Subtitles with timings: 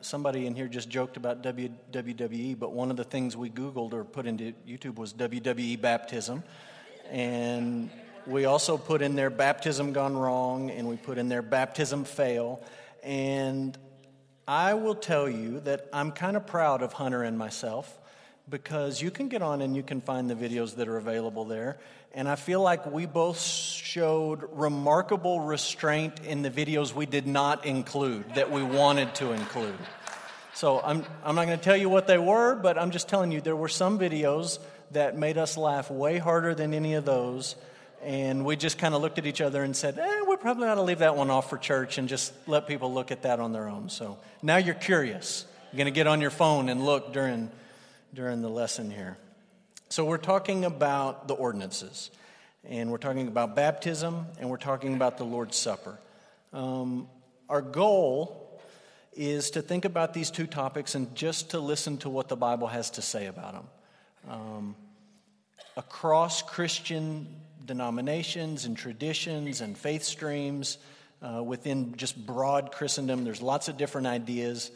[0.00, 4.04] somebody in here just joked about WWE, but one of the things we Googled or
[4.04, 6.42] put into YouTube was WWE baptism.
[7.10, 7.90] And
[8.26, 12.62] we also put in there baptism gone wrong, and we put in there baptism fail.
[13.02, 13.76] And
[14.48, 17.99] I will tell you that I'm kind of proud of Hunter and myself
[18.50, 21.78] because you can get on and you can find the videos that are available there.
[22.12, 27.64] And I feel like we both showed remarkable restraint in the videos we did not
[27.64, 29.78] include that we wanted to include.
[30.54, 33.30] So I'm, I'm not going to tell you what they were, but I'm just telling
[33.30, 34.58] you there were some videos
[34.90, 37.54] that made us laugh way harder than any of those.
[38.02, 40.76] And we just kind of looked at each other and said, eh, we probably ought
[40.76, 43.52] to leave that one off for church and just let people look at that on
[43.52, 43.88] their own.
[43.88, 45.44] So now you're curious.
[45.70, 47.50] You're going to get on your phone and look during,
[48.14, 49.16] during the lesson here.
[49.88, 52.10] So, we're talking about the ordinances,
[52.64, 55.98] and we're talking about baptism, and we're talking about the Lord's Supper.
[56.52, 57.08] Um,
[57.48, 58.60] our goal
[59.12, 62.68] is to think about these two topics and just to listen to what the Bible
[62.68, 63.68] has to say about them.
[64.28, 64.76] Um,
[65.76, 67.26] across Christian
[67.64, 70.78] denominations and traditions and faith streams,
[71.22, 74.70] uh, within just broad Christendom, there's lots of different ideas.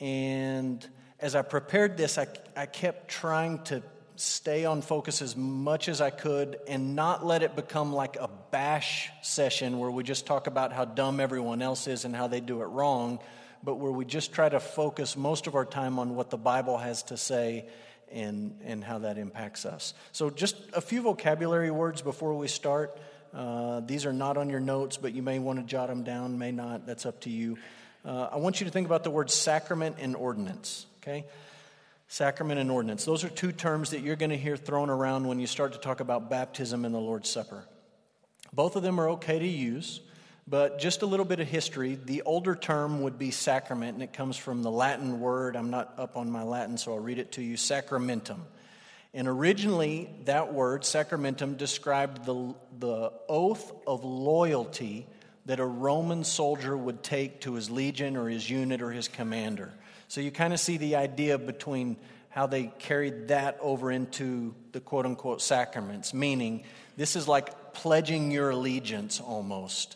[0.00, 0.86] And
[1.20, 2.26] as I prepared this, I,
[2.56, 3.82] I kept trying to
[4.16, 8.28] stay on focus as much as I could and not let it become like a
[8.50, 12.40] bash session where we just talk about how dumb everyone else is and how they
[12.40, 13.18] do it wrong,
[13.64, 16.76] but where we just try to focus most of our time on what the Bible
[16.76, 17.66] has to say
[18.12, 19.94] and, and how that impacts us.
[20.12, 22.98] So, just a few vocabulary words before we start.
[23.32, 26.36] Uh, these are not on your notes, but you may want to jot them down,
[26.36, 26.86] may not.
[26.86, 27.56] That's up to you.
[28.04, 31.24] Uh, I want you to think about the word sacrament and ordinance, okay?
[32.08, 33.04] Sacrament and ordinance.
[33.04, 35.78] Those are two terms that you're going to hear thrown around when you start to
[35.78, 37.64] talk about baptism and the Lord's Supper.
[38.52, 40.00] Both of them are okay to use,
[40.46, 41.98] but just a little bit of history.
[42.04, 45.56] The older term would be sacrament, and it comes from the Latin word.
[45.56, 48.40] I'm not up on my Latin, so I'll read it to you sacramentum.
[49.14, 55.06] And originally, that word, sacramentum, described the, the oath of loyalty
[55.46, 59.72] that a Roman soldier would take to his legion or his unit or his commander.
[60.10, 61.96] So you kind of see the idea between
[62.30, 66.64] how they carried that over into the quote unquote sacraments, meaning
[66.96, 69.94] this is like pledging your allegiance almost.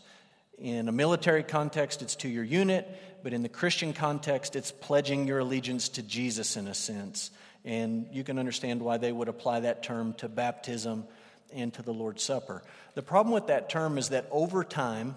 [0.56, 2.88] In a military context, it's to your unit,
[3.24, 7.32] but in the Christian context, it's pledging your allegiance to Jesus in a sense.
[7.64, 11.06] And you can understand why they would apply that term to baptism
[11.52, 12.62] and to the Lord's Supper.
[12.94, 15.16] The problem with that term is that over time,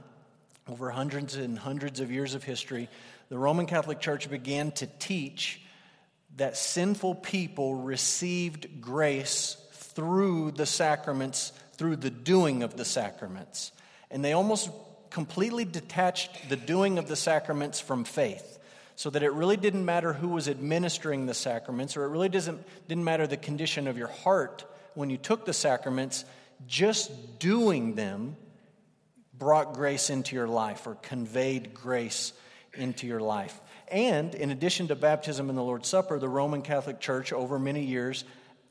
[0.67, 2.89] over hundreds and hundreds of years of history,
[3.29, 5.61] the Roman Catholic Church began to teach
[6.37, 13.71] that sinful people received grace through the sacraments, through the doing of the sacraments.
[14.11, 14.69] And they almost
[15.09, 18.59] completely detached the doing of the sacraments from faith.
[18.95, 22.63] So that it really didn't matter who was administering the sacraments, or it really doesn't,
[22.87, 26.25] didn't matter the condition of your heart when you took the sacraments,
[26.67, 28.35] just doing them
[29.37, 32.33] brought grace into your life or conveyed grace
[32.77, 33.59] into your life.
[33.89, 37.83] And in addition to baptism and the Lord's Supper, the Roman Catholic Church over many
[37.83, 38.23] years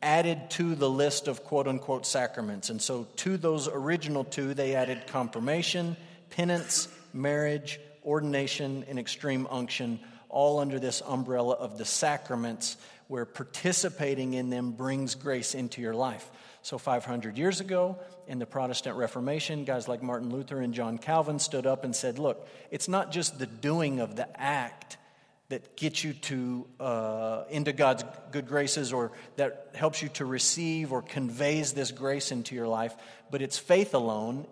[0.03, 2.71] added to the list of quote unquote sacraments.
[2.71, 5.97] And so to those original two, they added confirmation,
[6.31, 12.77] penance, marriage, ordination, and extreme unction, all under this umbrella of the sacraments,
[13.09, 16.31] where participating in them brings grace into your life.
[16.67, 17.97] So, 500 years ago,
[18.27, 22.19] in the Protestant Reformation, guys like Martin Luther and John Calvin stood up and said,
[22.19, 24.97] Look, it's not just the doing of the act
[25.49, 30.91] that gets you to uh, into God's good graces or that helps you to receive
[30.91, 32.97] or conveys this grace into your life,
[33.31, 34.45] but it's faith alone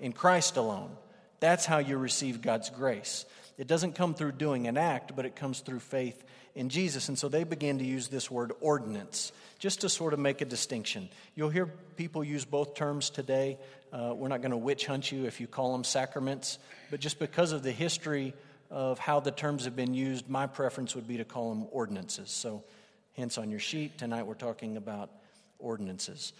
[0.00, 0.90] in Christ alone.
[1.38, 3.24] That's how you receive God's grace.
[3.56, 6.24] It doesn't come through doing an act, but it comes through faith
[6.56, 7.08] in Jesus.
[7.08, 10.44] And so they began to use this word ordinance just to sort of make a
[10.44, 11.08] distinction.
[11.34, 13.58] You'll hear people use both terms today.
[13.92, 16.58] Uh, we're not going to witch hunt you if you call them sacraments,
[16.90, 18.34] but just because of the history
[18.70, 22.30] of how the terms have been used, my preference would be to call them ordinances.
[22.30, 22.64] So,
[23.12, 25.10] hence on your sheet, tonight we're talking about
[25.58, 26.32] ordinances.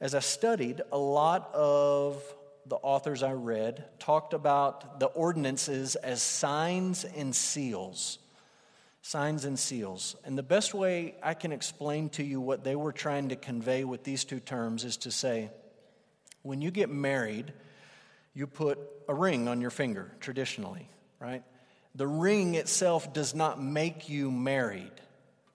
[0.00, 2.22] As I studied, a lot of
[2.66, 8.18] the authors I read talked about the ordinances as signs and seals
[9.06, 10.16] signs and seals.
[10.24, 13.84] And the best way I can explain to you what they were trying to convey
[13.84, 15.50] with these two terms is to say,
[16.42, 17.52] when you get married,
[18.34, 20.88] you put a ring on your finger, traditionally,
[21.20, 21.44] right?
[21.94, 24.90] The ring itself does not make you married,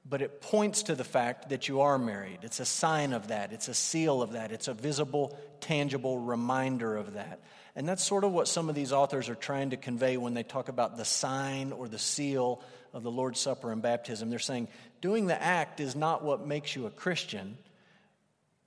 [0.10, 2.40] but it points to the fact that you are married.
[2.44, 6.96] It's a sign of that, it's a seal of that, it's a visible, tangible reminder
[6.96, 7.42] of that.
[7.76, 10.44] And that's sort of what some of these authors are trying to convey when they
[10.44, 12.62] talk about the sign or the seal
[12.94, 14.30] of the Lord's Supper and baptism.
[14.30, 14.68] They're saying
[15.02, 17.58] doing the act is not what makes you a Christian,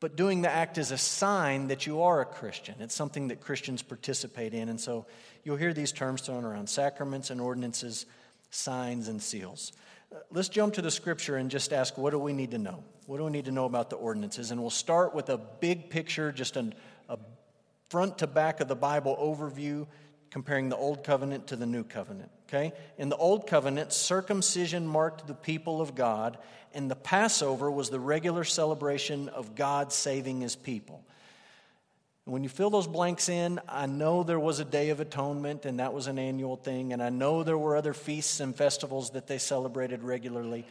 [0.00, 2.75] but doing the act is a sign that you are a Christian.
[2.81, 4.69] It's something that Christians participate in.
[4.69, 5.06] And so
[5.44, 8.06] you'll hear these terms thrown around sacraments and ordinances,
[8.50, 9.73] signs and seals.
[10.15, 12.85] Uh, let's jump to the scripture and just ask what do we need to know?
[13.06, 14.50] What do we need to know about the ordinances?
[14.50, 16.75] And we'll start with a big picture, just an,
[17.09, 17.19] a
[17.88, 19.87] front to back of the Bible overview
[20.34, 22.28] comparing the Old Covenant to the New Covenant.
[22.48, 22.72] Okay?
[22.98, 26.38] In the Old Covenant, circumcision marked the people of God,
[26.75, 31.04] and the Passover was the regular celebration of God saving his people.
[32.25, 35.78] When you fill those blanks in, I know there was a Day of Atonement, and
[35.78, 39.28] that was an annual thing, and I know there were other feasts and festivals that
[39.28, 40.66] they celebrated regularly.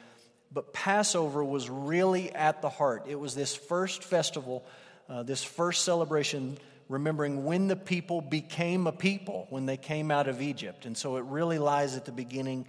[0.52, 3.06] But Passover was really at the heart.
[3.08, 4.66] It was this first festival,
[5.08, 6.58] uh, this first celebration
[6.90, 10.86] remembering when the people became a people, when they came out of Egypt.
[10.86, 12.66] And so it really lies at the beginning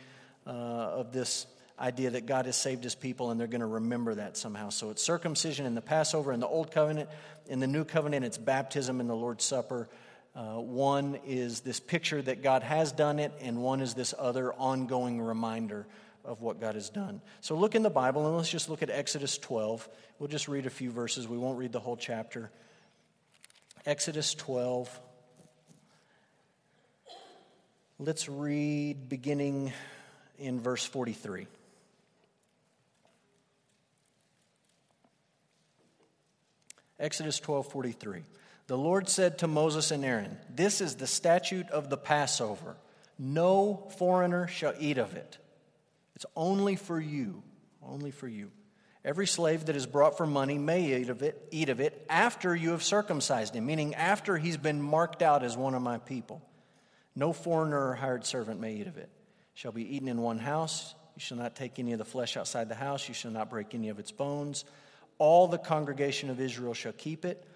[0.47, 1.47] uh, of this
[1.79, 4.69] idea that God has saved his people and they're going to remember that somehow.
[4.69, 7.09] So it's circumcision in the Passover in the Old Covenant.
[7.47, 9.89] In the New Covenant, it's baptism in the Lord's Supper.
[10.35, 14.53] Uh, one is this picture that God has done it, and one is this other
[14.55, 15.87] ongoing reminder
[16.25, 17.21] of what God has done.
[17.41, 19.89] So look in the Bible and let's just look at Exodus 12.
[20.19, 22.51] We'll just read a few verses, we won't read the whole chapter.
[23.87, 25.01] Exodus 12.
[27.99, 29.75] Let's read beginning
[30.39, 31.47] in verse 43.
[36.99, 38.25] Exodus 12:43.
[38.69, 42.79] The Lord said to Moses and Aaron, "This is the statute of the Passover.
[43.19, 45.37] No foreigner shall eat of it.
[46.15, 47.43] It's only for you,
[47.83, 48.51] only for you."
[49.05, 52.57] Every slave that is brought for money may eat of it, eat of it after
[52.57, 56.41] you have circumcised him, meaning after he's been marked out as one of my people.
[57.15, 59.11] No foreigner or hired servant may eat of it.
[59.53, 60.95] Shall be eaten in one house.
[61.17, 63.07] You shall not take any of the flesh outside the house.
[63.07, 64.65] You shall not break any of its bones.
[65.19, 67.47] All the congregation of Israel shall keep it.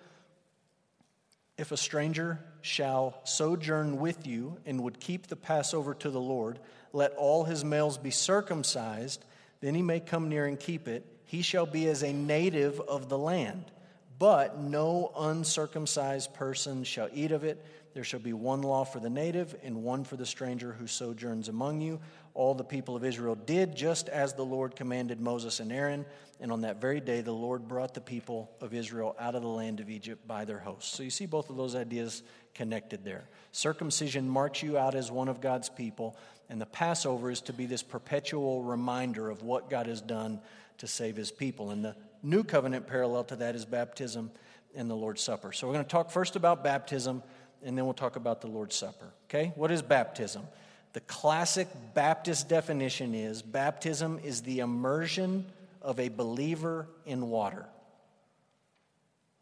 [1.57, 6.61] If a stranger shall sojourn with you and would keep the Passover to the Lord,
[6.93, 9.25] let all his males be circumcised,
[9.61, 13.11] then he may come near and keep it he shall be as a native of
[13.11, 13.71] the land.
[14.19, 17.63] But no uncircumcised person shall eat of it.
[17.93, 21.51] There shall be one law for the native and one for the stranger who sojourns
[21.51, 22.01] among you.
[22.33, 26.07] All the people of Israel did just as the Lord commanded Moses and Aaron.
[26.41, 29.49] And on that very day, the Lord brought the people of Israel out of the
[29.49, 30.97] land of Egypt by their hosts.
[30.97, 32.23] So you see both of those ideas
[32.55, 33.29] connected there.
[33.53, 36.17] Circumcision marks you out as one of God's people,
[36.49, 40.41] and the Passover is to be this perpetual reminder of what God has done
[40.79, 41.71] to save his people.
[41.71, 44.31] And the new covenant parallel to that is baptism
[44.75, 45.53] and the Lord's Supper.
[45.53, 47.23] So we're going to talk first about baptism
[47.65, 49.13] and then we'll talk about the Lord's Supper.
[49.29, 49.53] Okay?
[49.57, 50.45] What is baptism?
[50.93, 55.47] The classic Baptist definition is baptism is the immersion
[55.83, 57.67] of a believer in water.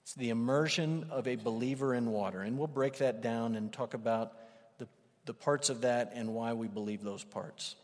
[0.03, 2.41] It's the immersion of a believer in water.
[2.41, 4.33] And we'll break that down and talk about
[4.79, 4.87] the,
[5.25, 7.77] the parts of that and why we believe those parts.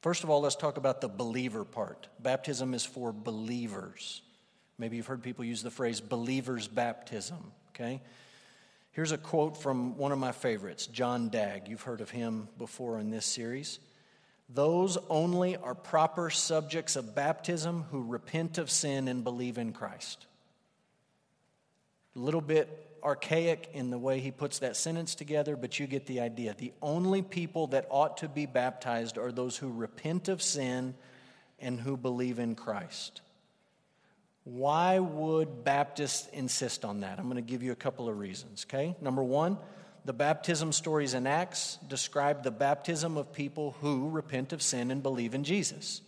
[0.00, 2.08] First of all, let's talk about the believer part.
[2.18, 4.22] Baptism is for believers.
[4.78, 8.00] Maybe you've heard people use the phrase believer's baptism, okay?
[8.92, 11.68] Here's a quote from one of my favorites, John Dagg.
[11.68, 13.78] You've heard of him before in this series.
[14.48, 20.26] Those only are proper subjects of baptism who repent of sin and believe in Christ.
[22.16, 26.06] A little bit archaic in the way he puts that sentence together, but you get
[26.06, 26.54] the idea.
[26.56, 30.94] The only people that ought to be baptized are those who repent of sin
[31.58, 33.20] and who believe in Christ.
[34.44, 37.18] Why would Baptists insist on that?
[37.18, 38.96] I'm going to give you a couple of reasons, okay?
[39.00, 39.58] Number one,
[40.04, 45.02] the baptism stories in Acts describe the baptism of people who repent of sin and
[45.02, 46.00] believe in Jesus.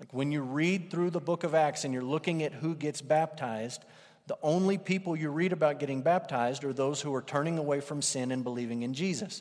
[0.00, 3.02] Like when you read through the book of Acts and you're looking at who gets
[3.02, 3.84] baptized,
[4.28, 8.02] the only people you read about getting baptized are those who are turning away from
[8.02, 9.40] sin and believing in Jesus.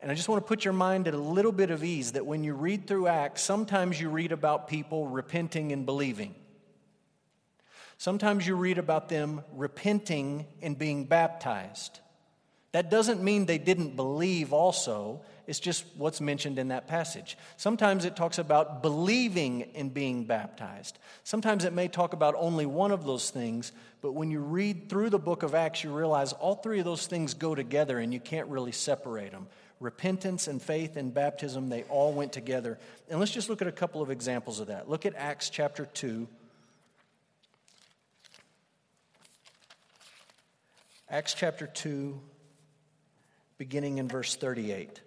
[0.00, 2.26] And I just want to put your mind at a little bit of ease that
[2.26, 6.34] when you read through Acts, sometimes you read about people repenting and believing.
[7.96, 12.00] Sometimes you read about them repenting and being baptized.
[12.72, 15.22] That doesn't mean they didn't believe also.
[15.46, 17.38] It's just what's mentioned in that passage.
[17.56, 20.98] Sometimes it talks about believing in being baptized.
[21.24, 23.72] Sometimes it may talk about only one of those things,
[24.02, 27.06] but when you read through the book of Acts, you realize all three of those
[27.06, 29.46] things go together and you can't really separate them.
[29.80, 32.78] Repentance and faith and baptism, they all went together.
[33.08, 34.90] And let's just look at a couple of examples of that.
[34.90, 36.28] Look at Acts chapter 2.
[41.10, 42.20] Acts chapter 2,
[43.58, 45.00] beginning in verse 38.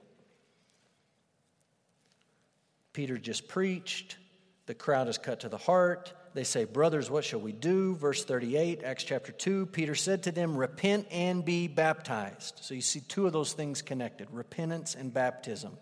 [2.93, 4.17] Peter just preached.
[4.65, 6.13] The crowd is cut to the heart.
[6.33, 7.95] They say, Brothers, what shall we do?
[7.95, 9.65] Verse 38, Acts chapter 2.
[9.67, 12.59] Peter said to them, Repent and be baptized.
[12.61, 15.77] So you see two of those things connected repentance and baptism.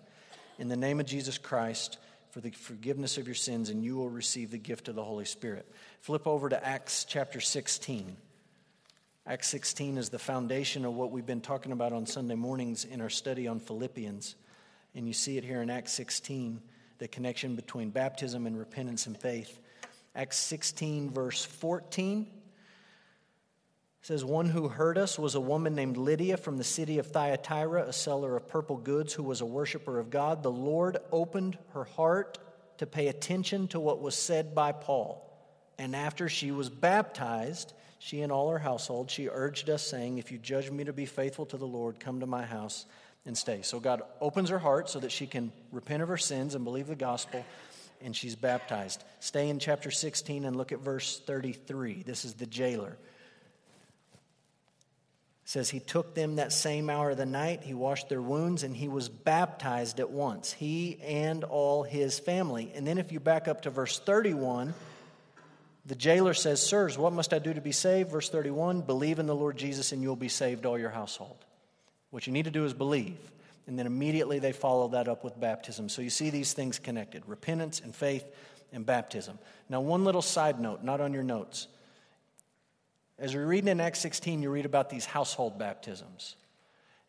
[0.57, 1.97] In the name of Jesus Christ
[2.31, 5.25] for the forgiveness of your sins, and you will receive the gift of the Holy
[5.25, 5.71] Spirit.
[6.01, 8.15] Flip over to Acts chapter 16.
[9.27, 13.01] Acts 16 is the foundation of what we've been talking about on Sunday mornings in
[13.01, 14.35] our study on Philippians.
[14.95, 16.61] And you see it here in Acts 16,
[16.97, 19.59] the connection between baptism and repentance and faith.
[20.15, 22.27] Acts 16, verse 14
[24.01, 27.83] says, One who heard us was a woman named Lydia from the city of Thyatira,
[27.83, 30.41] a seller of purple goods who was a worshiper of God.
[30.41, 32.39] The Lord opened her heart
[32.79, 35.25] to pay attention to what was said by Paul.
[35.77, 40.31] And after she was baptized, she and all her household, she urged us, saying, If
[40.31, 42.85] you judge me to be faithful to the Lord, come to my house
[43.25, 43.61] and stay.
[43.61, 46.87] So God opens her heart so that she can repent of her sins and believe
[46.87, 47.45] the gospel
[48.01, 49.03] and she's baptized.
[49.19, 52.03] Stay in chapter 16 and look at verse 33.
[52.03, 52.97] This is the jailer.
[55.43, 58.63] It says he took them that same hour of the night, he washed their wounds,
[58.63, 62.71] and he was baptized at once, he and all his family.
[62.75, 64.73] And then if you back up to verse 31,
[65.89, 68.11] the jailer says, Sirs, what must I do to be saved?
[68.11, 71.37] Verse 31 Believe in the Lord Jesus, and you'll be saved, all your household.
[72.11, 73.17] What you need to do is believe.
[73.65, 75.89] And then immediately they follow that up with baptism.
[75.89, 78.23] So you see these things connected repentance and faith
[78.71, 79.39] and baptism.
[79.67, 81.67] Now, one little side note, not on your notes.
[83.17, 86.35] As we read in Acts 16, you read about these household baptisms.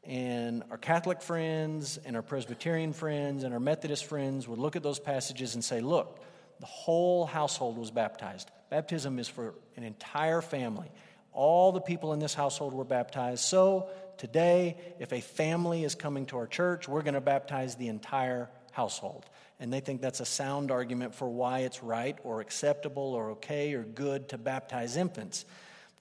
[0.05, 4.83] And our Catholic friends and our Presbyterian friends and our Methodist friends would look at
[4.83, 6.25] those passages and say, look,
[6.61, 8.51] the whole household was baptized.
[8.71, 10.91] Baptism is for an entire family.
[11.33, 13.45] All the people in this household were baptized.
[13.45, 17.89] So today, if a family is coming to our church, we're going to baptize the
[17.89, 19.27] entire household.
[19.59, 23.75] And they think that's a sound argument for why it's right or acceptable or okay
[23.75, 25.45] or good to baptize infants.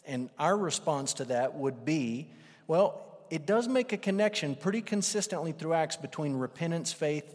[0.05, 2.29] And our response to that would be
[2.67, 7.25] well, it does make a connection pretty consistently through Acts between repentance, faith,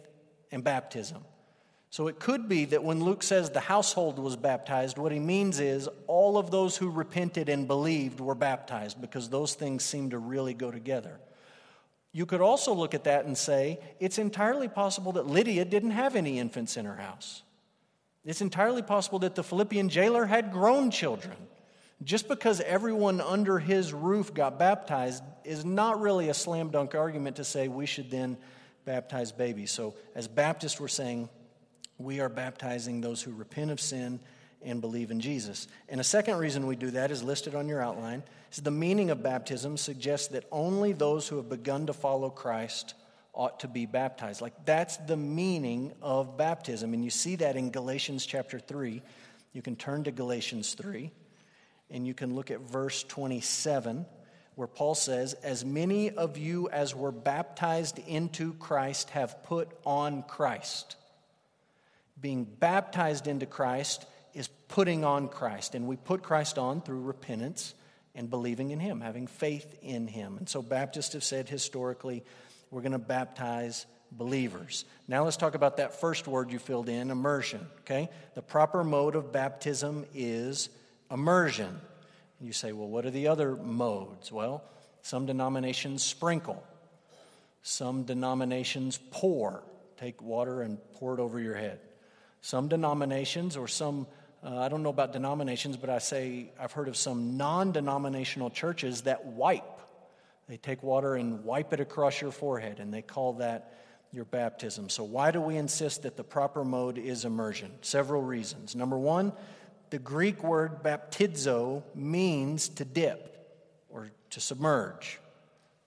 [0.53, 1.25] and baptism.
[1.94, 5.60] So it could be that when Luke says the household was baptized, what he means
[5.60, 10.18] is all of those who repented and believed were baptized because those things seem to
[10.18, 11.20] really go together.
[12.10, 16.16] You could also look at that and say it's entirely possible that Lydia didn't have
[16.16, 17.44] any infants in her house.
[18.24, 21.36] It's entirely possible that the Philippian jailer had grown children.
[22.02, 27.36] Just because everyone under his roof got baptized is not really a slam dunk argument
[27.36, 28.36] to say we should then
[28.84, 29.70] baptize babies.
[29.70, 31.28] So, as Baptists, we're saying
[31.98, 34.20] we are baptizing those who repent of sin
[34.62, 35.68] and believe in Jesus.
[35.88, 38.22] And a second reason we do that is listed on your outline.
[38.50, 42.94] Is the meaning of baptism suggests that only those who have begun to follow Christ
[43.34, 44.40] ought to be baptized.
[44.40, 46.94] Like that's the meaning of baptism.
[46.94, 49.02] And you see that in Galatians chapter 3.
[49.52, 51.10] You can turn to Galatians 3
[51.90, 54.06] and you can look at verse 27
[54.56, 60.22] where Paul says, As many of you as were baptized into Christ have put on
[60.22, 60.96] Christ
[62.25, 65.75] being baptized into Christ is putting on Christ.
[65.75, 67.75] And we put Christ on through repentance
[68.14, 70.38] and believing in Him, having faith in Him.
[70.38, 72.25] And so Baptists have said historically,
[72.71, 74.87] we're going to baptize believers.
[75.07, 77.61] Now let's talk about that first word you filled in immersion.
[77.81, 78.09] Okay?
[78.35, 80.71] The proper mode of baptism is
[81.11, 81.78] immersion.
[82.40, 84.33] You say, well, what are the other modes?
[84.33, 84.64] Well,
[85.02, 86.64] some denominations sprinkle,
[87.61, 89.62] some denominations pour.
[89.99, 91.81] Take water and pour it over your head.
[92.44, 94.06] Some denominations or some,
[94.44, 98.50] uh, I don't know about denominations, but I say I've heard of some non denominational
[98.50, 99.80] churches that wipe.
[100.46, 103.72] They take water and wipe it across your forehead, and they call that
[104.12, 104.90] your baptism.
[104.90, 107.72] So, why do we insist that the proper mode is immersion?
[107.80, 108.76] Several reasons.
[108.76, 109.32] Number one,
[109.88, 113.56] the Greek word baptizo means to dip
[113.88, 115.18] or to submerge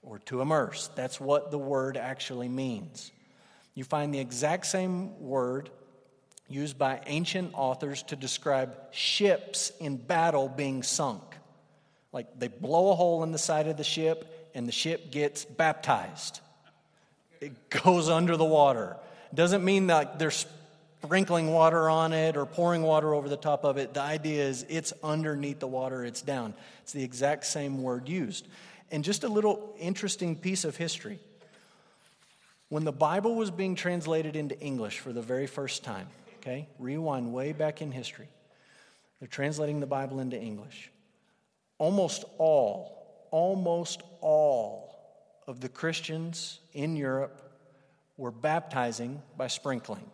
[0.01, 0.89] or to immerse.
[0.95, 3.11] That's what the word actually means.
[3.75, 5.69] You find the exact same word
[6.49, 11.21] used by ancient authors to describe ships in battle being sunk.
[12.11, 15.45] Like they blow a hole in the side of the ship and the ship gets
[15.45, 16.39] baptized.
[17.41, 18.97] It goes under the water.
[19.33, 23.77] Doesn't mean that they're sprinkling water on it or pouring water over the top of
[23.77, 23.93] it.
[23.93, 26.53] The idea is it's underneath the water, it's down.
[26.81, 28.47] It's the exact same word used.
[28.89, 31.19] And just a little interesting piece of history.
[32.69, 36.07] When the Bible was being translated into English for the very first time,
[36.47, 36.67] okay?
[36.79, 38.29] Rewind way back in history.
[39.19, 40.91] They're translating the Bible into English.
[41.77, 47.41] Almost all, almost all of the Christians in Europe
[48.15, 50.09] were baptizing by sprinkling.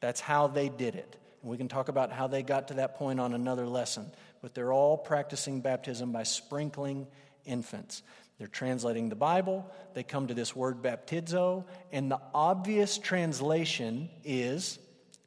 [0.00, 1.16] That's how they did it.
[1.42, 4.10] And we can talk about how they got to that point on another lesson.
[4.42, 7.06] But they're all practicing baptism by sprinkling
[7.44, 8.02] infants.
[8.38, 9.70] They're translating the Bible.
[9.94, 14.78] They come to this word baptizo, and the obvious translation is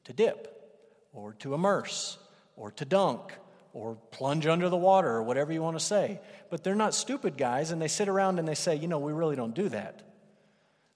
[0.09, 0.73] to dip,
[1.13, 2.17] or to immerse,
[2.57, 3.31] or to dunk,
[3.73, 6.19] or plunge under the water, or whatever you want to say.
[6.49, 9.13] But they're not stupid guys, and they sit around and they say, you know, we
[9.13, 10.01] really don't do that.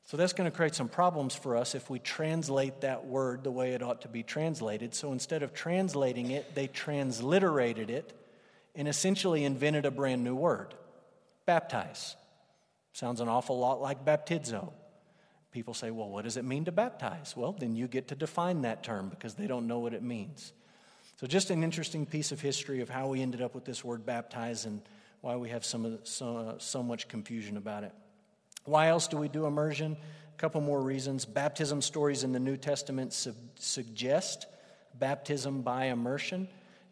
[0.06, 3.52] So that's going to create some problems for us if we translate that word the
[3.52, 4.96] way it ought to be translated.
[4.96, 8.20] So instead of translating it, they transliterated it
[8.74, 10.74] and essentially invented a brand new word
[11.46, 12.16] baptize.
[12.94, 14.72] Sounds an awful lot like baptizo.
[15.54, 17.38] People say, well, what does it mean to baptize?
[17.38, 20.52] Well, then you get to define that term because they don't know what it means.
[21.22, 24.04] So, just an interesting piece of history of how we ended up with this word
[24.04, 24.82] baptize and
[25.22, 27.94] why we have some, so, so much confusion about it.
[28.66, 29.96] Why else do we do immersion?
[30.36, 31.24] A couple more reasons.
[31.24, 34.48] Baptism stories in the New Testament su- suggest
[34.96, 36.48] baptism by immersion.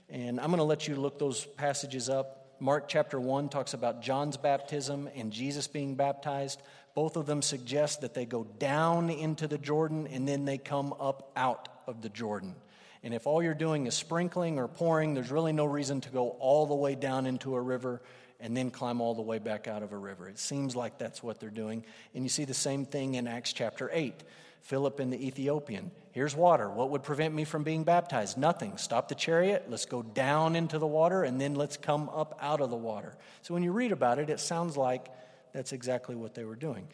[0.07, 2.57] And I'm going to let you look those passages up.
[2.59, 6.61] Mark chapter 1 talks about John's baptism and Jesus being baptized.
[6.93, 10.93] Both of them suggest that they go down into the Jordan and then they come
[10.99, 12.55] up out of the Jordan.
[13.03, 16.29] And if all you're doing is sprinkling or pouring, there's really no reason to go
[16.39, 18.01] all the way down into a river
[18.39, 20.27] and then climb all the way back out of a river.
[20.27, 21.85] It seems like that's what they're doing.
[22.13, 24.23] And you see the same thing in Acts chapter 8.
[24.61, 25.91] Philip and the Ethiopian.
[26.11, 26.69] Here's water.
[26.69, 28.37] What would prevent me from being baptized?
[28.37, 28.77] Nothing.
[28.77, 29.65] Stop the chariot.
[29.69, 33.15] Let's go down into the water and then let's come up out of the water.
[33.41, 35.07] So when you read about it, it sounds like
[35.53, 36.87] that's exactly what they were doing.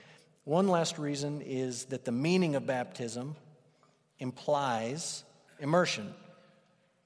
[0.44, 3.36] One last reason is that the meaning of baptism
[4.20, 5.24] implies
[5.60, 6.14] immersion.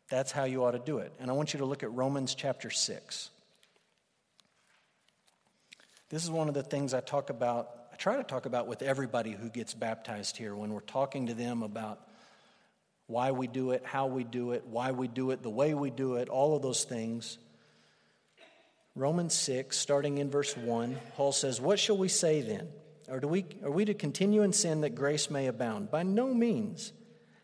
[0.10, 1.12] That's how you ought to do it.
[1.20, 3.30] And I want you to look at Romans chapter 6.
[6.10, 8.82] This is one of the things I talk about, I try to talk about with
[8.82, 12.06] everybody who gets baptized here when we're talking to them about
[13.08, 15.90] why we do it, how we do it, why we do it, the way we
[15.90, 17.38] do it, all of those things.
[18.96, 22.68] Romans 6, starting in verse 1, Paul says, What shall we say then?
[23.08, 25.92] Or do we, are we to continue in sin that grace may abound?
[25.92, 26.94] By no means.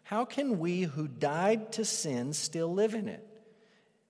[0.04, 3.26] How can we who died to sin still live in it?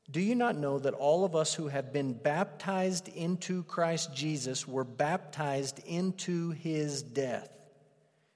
[0.10, 4.68] Do you not know that all of us who have been baptized into Christ Jesus
[4.68, 7.50] were baptized into his death?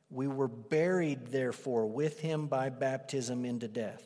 [0.10, 4.06] We were buried, therefore, with him by baptism into death,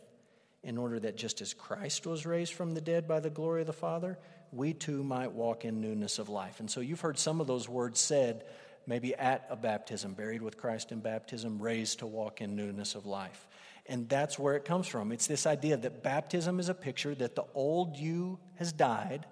[0.66, 3.68] in order that just as Christ was raised from the dead by the glory of
[3.68, 4.18] the Father,
[4.52, 6.60] we too might walk in newness of life.
[6.60, 8.44] And so you've heard some of those words said
[8.88, 13.06] maybe at a baptism, buried with Christ in baptism, raised to walk in newness of
[13.06, 13.48] life.
[13.86, 15.12] And that's where it comes from.
[15.12, 19.26] It's this idea that baptism is a picture that the old you has died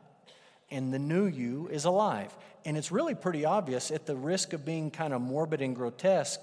[0.69, 2.35] and the new you is alive.
[2.65, 6.41] And it's really pretty obvious, at the risk of being kind of morbid and grotesque,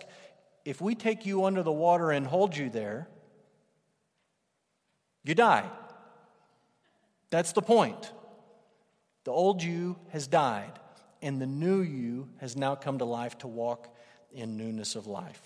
[0.64, 3.08] if we take you under the water and hold you there,
[5.24, 5.68] you die.
[7.30, 8.12] That's the point.
[9.24, 10.72] The old you has died,
[11.22, 13.94] and the new you has now come to life to walk
[14.32, 15.40] in newness of life.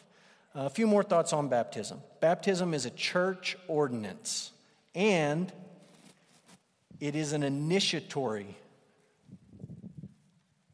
[0.54, 2.00] A few more thoughts on baptism.
[2.20, 4.52] Baptism is a church ordinance,
[4.94, 5.52] and
[7.00, 8.56] it is an initiatory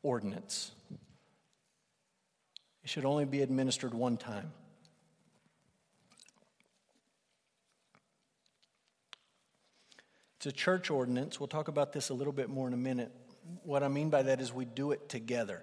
[0.03, 0.73] ordinance.
[2.85, 4.53] It should only be administered one time.
[10.41, 11.39] It's a church ordinance.
[11.39, 13.13] We'll talk about this a little bit more in a minute.
[13.63, 15.61] What I mean by that is we do it together.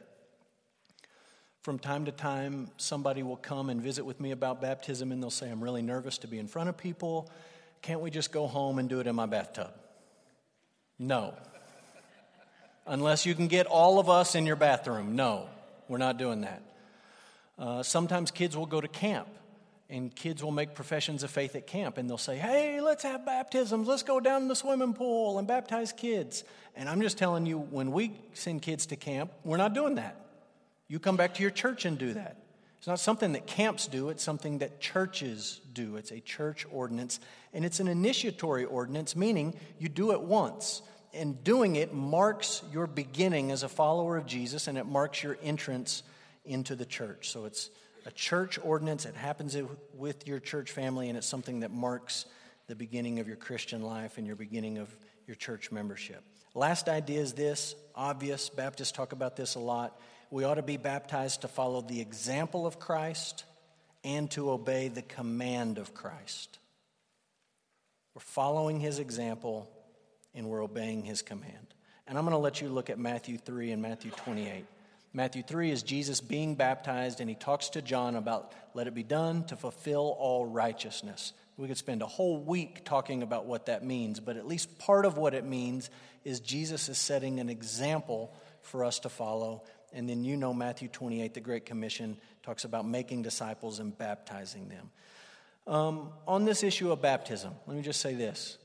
[1.63, 5.31] From time to time, somebody will come and visit with me about baptism and they'll
[5.31, 7.31] say, I'm really nervous to be in front of people.
[7.81, 9.73] Can't we just go home and do it in my bathtub?
[10.99, 11.33] No.
[12.85, 15.15] Unless you can get all of us in your bathroom.
[15.15, 15.49] No,
[15.87, 16.61] we're not doing that.
[17.57, 19.27] Uh, sometimes kids will go to camp
[19.89, 23.25] and kids will make professions of faith at camp and they'll say, Hey, let's have
[23.25, 23.87] baptisms.
[23.87, 26.43] Let's go down to the swimming pool and baptize kids.
[26.75, 30.15] And I'm just telling you, when we send kids to camp, we're not doing that.
[30.87, 32.37] You come back to your church and do that.
[32.77, 35.95] It's not something that camps do, it's something that churches do.
[35.95, 37.19] It's a church ordinance,
[37.53, 40.81] and it's an initiatory ordinance, meaning you do it once.
[41.13, 45.37] And doing it marks your beginning as a follower of Jesus, and it marks your
[45.41, 46.03] entrance
[46.45, 47.29] into the church.
[47.29, 47.71] So it's
[48.07, 49.05] a church ordinance.
[49.05, 49.55] It happens
[49.93, 52.25] with your church family, and it's something that marks
[52.65, 54.89] the beginning of your Christian life and your beginning of
[55.27, 56.23] your church membership.
[56.55, 58.49] Last idea is this obvious.
[58.49, 62.67] Baptists talk about this a lot we ought to be baptized to follow the example
[62.67, 63.45] of Christ
[64.03, 66.59] and to obey the command of Christ.
[68.13, 69.69] We're following his example
[70.33, 71.73] and we're obeying his command.
[72.07, 74.65] And I'm going to let you look at Matthew 3 and Matthew 28.
[75.17, 79.01] Matthew 3 is Jesus being baptized, and he talks to John about let it be
[79.01, 81.33] done to fulfill all righteousness.
[81.57, 85.05] We could spend a whole week talking about what that means, but at least part
[85.05, 85.89] of what it means
[86.23, 89.63] is Jesus is setting an example for us to follow.
[89.91, 94.69] And then you know Matthew 28, the Great Commission, talks about making disciples and baptizing
[94.69, 94.91] them.
[95.65, 98.59] Um, on this issue of baptism, let me just say this.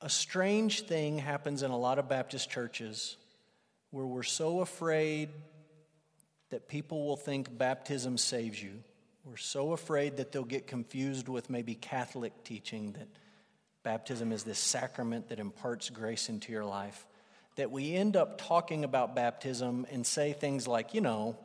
[0.00, 3.18] A strange thing happens in a lot of Baptist churches
[3.90, 5.28] where we're so afraid
[6.50, 8.82] that people will think baptism saves you.
[9.24, 13.08] We're so afraid that they'll get confused with maybe Catholic teaching that
[13.82, 17.06] baptism is this sacrament that imparts grace into your life
[17.56, 21.36] that we end up talking about baptism and say things like, you know,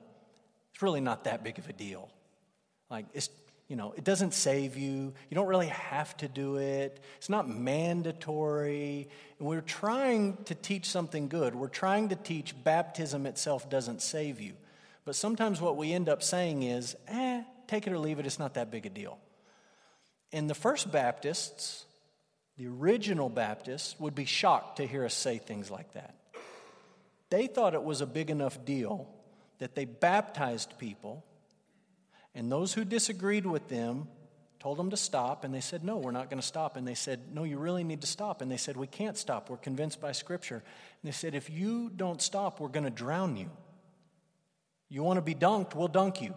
[0.72, 2.10] it's really not that big of a deal.
[2.90, 3.30] Like, it's,
[3.68, 5.14] you know, it doesn't save you.
[5.30, 7.00] You don't really have to do it.
[7.18, 9.10] It's not mandatory.
[9.40, 11.56] And we're trying to teach something good.
[11.56, 14.54] We're trying to teach baptism itself doesn't save you.
[15.04, 18.40] But sometimes what we end up saying is, eh, take it or leave it, it's
[18.40, 19.18] not that big a deal.
[20.32, 21.86] And the first Baptists,
[22.58, 26.16] the original Baptists, would be shocked to hear us say things like that.
[27.30, 29.08] They thought it was a big enough deal
[29.58, 31.24] that they baptized people
[32.36, 34.08] and those who disagreed with them
[34.60, 36.76] told them to stop, and they said, No, we're not going to stop.
[36.76, 38.42] And they said, No, you really need to stop.
[38.42, 39.50] And they said, We can't stop.
[39.50, 40.56] We're convinced by Scripture.
[40.56, 43.50] And they said, If you don't stop, we're going to drown you.
[44.90, 46.34] You want to be dunked, we'll dunk you.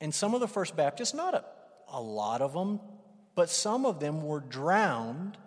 [0.00, 1.44] And some of the First Baptists, not a,
[1.88, 2.80] a lot of them,
[3.34, 5.38] but some of them were drowned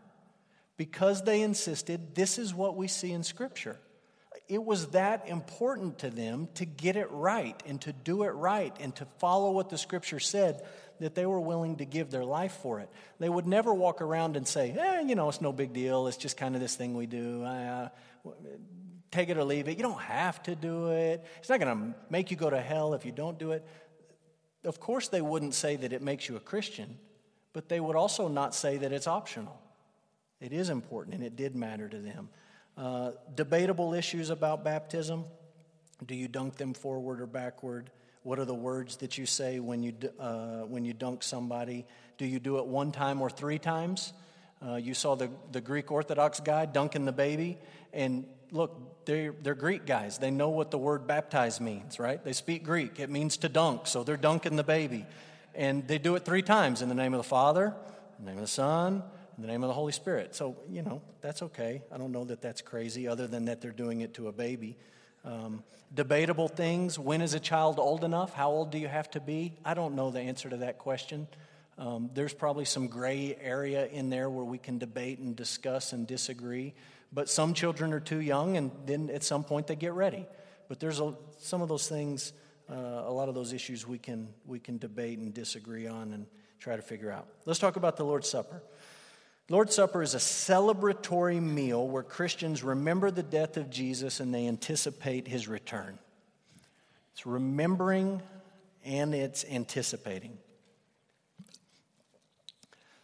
[0.78, 3.78] because they insisted this is what we see in Scripture
[4.47, 8.75] it was that important to them to get it right and to do it right
[8.79, 10.62] and to follow what the scripture said
[10.99, 12.89] that they were willing to give their life for it.
[13.19, 16.07] They would never walk around and say, eh, you know, it's no big deal.
[16.07, 17.43] It's just kind of this thing we do.
[17.43, 17.89] Uh,
[19.12, 19.77] take it or leave it.
[19.77, 21.25] You don't have to do it.
[21.39, 23.65] It's not going to make you go to hell if you don't do it.
[24.63, 26.97] Of course, they wouldn't say that it makes you a Christian,
[27.53, 29.62] but they would also not say that it's optional.
[30.39, 32.29] It is important and it did matter to them.
[32.78, 35.26] Uh, debatable issues about baptism.
[36.06, 37.90] Do you dunk them forward or backward?
[38.22, 41.86] What are the words that you say when you, uh, when you dunk somebody?
[42.20, 44.13] Do you do it one time or three times?
[44.63, 47.58] Uh, you saw the, the Greek Orthodox guy dunking the baby.
[47.94, 50.20] And look, they're, they're Greek guys.
[50.20, 52.24] They know what the word baptize means, right?
[52.24, 53.00] They speak Greek.
[53.00, 55.06] It means to dunk, so they're dunking the baby.
[55.56, 57.74] And they do it three times in the name of the Father,
[58.20, 59.02] in the name of the Son,
[59.38, 60.36] in the name of the Holy Spirit.
[60.36, 61.84] So, you know, that's okay.
[61.91, 64.78] I don't know that that's crazy, other than that they're doing it to a baby.
[65.23, 66.97] Um, debatable things.
[66.97, 68.34] When is a child old enough?
[68.34, 69.54] How old do you have to be?
[69.63, 71.28] I don't know the answer to that question.
[71.78, 76.08] Um, there's probably some gray area in there where we can debate and discuss and
[76.08, 76.73] disagree.
[77.13, 80.26] But some children are too young, and then at some point they get ready.
[80.67, 82.34] But there's a, some of those things,
[82.69, 86.26] uh, a lot of those issues we can, we can debate and disagree on and
[86.60, 87.28] try to figure out.
[87.45, 88.63] Let's talk about the Lord's Supper.
[89.49, 94.45] Lord's Supper is a celebratory meal where Christians remember the death of Jesus and they
[94.45, 95.97] anticipate his return.
[97.13, 98.21] It's remembering
[98.83, 100.38] and it's anticipating.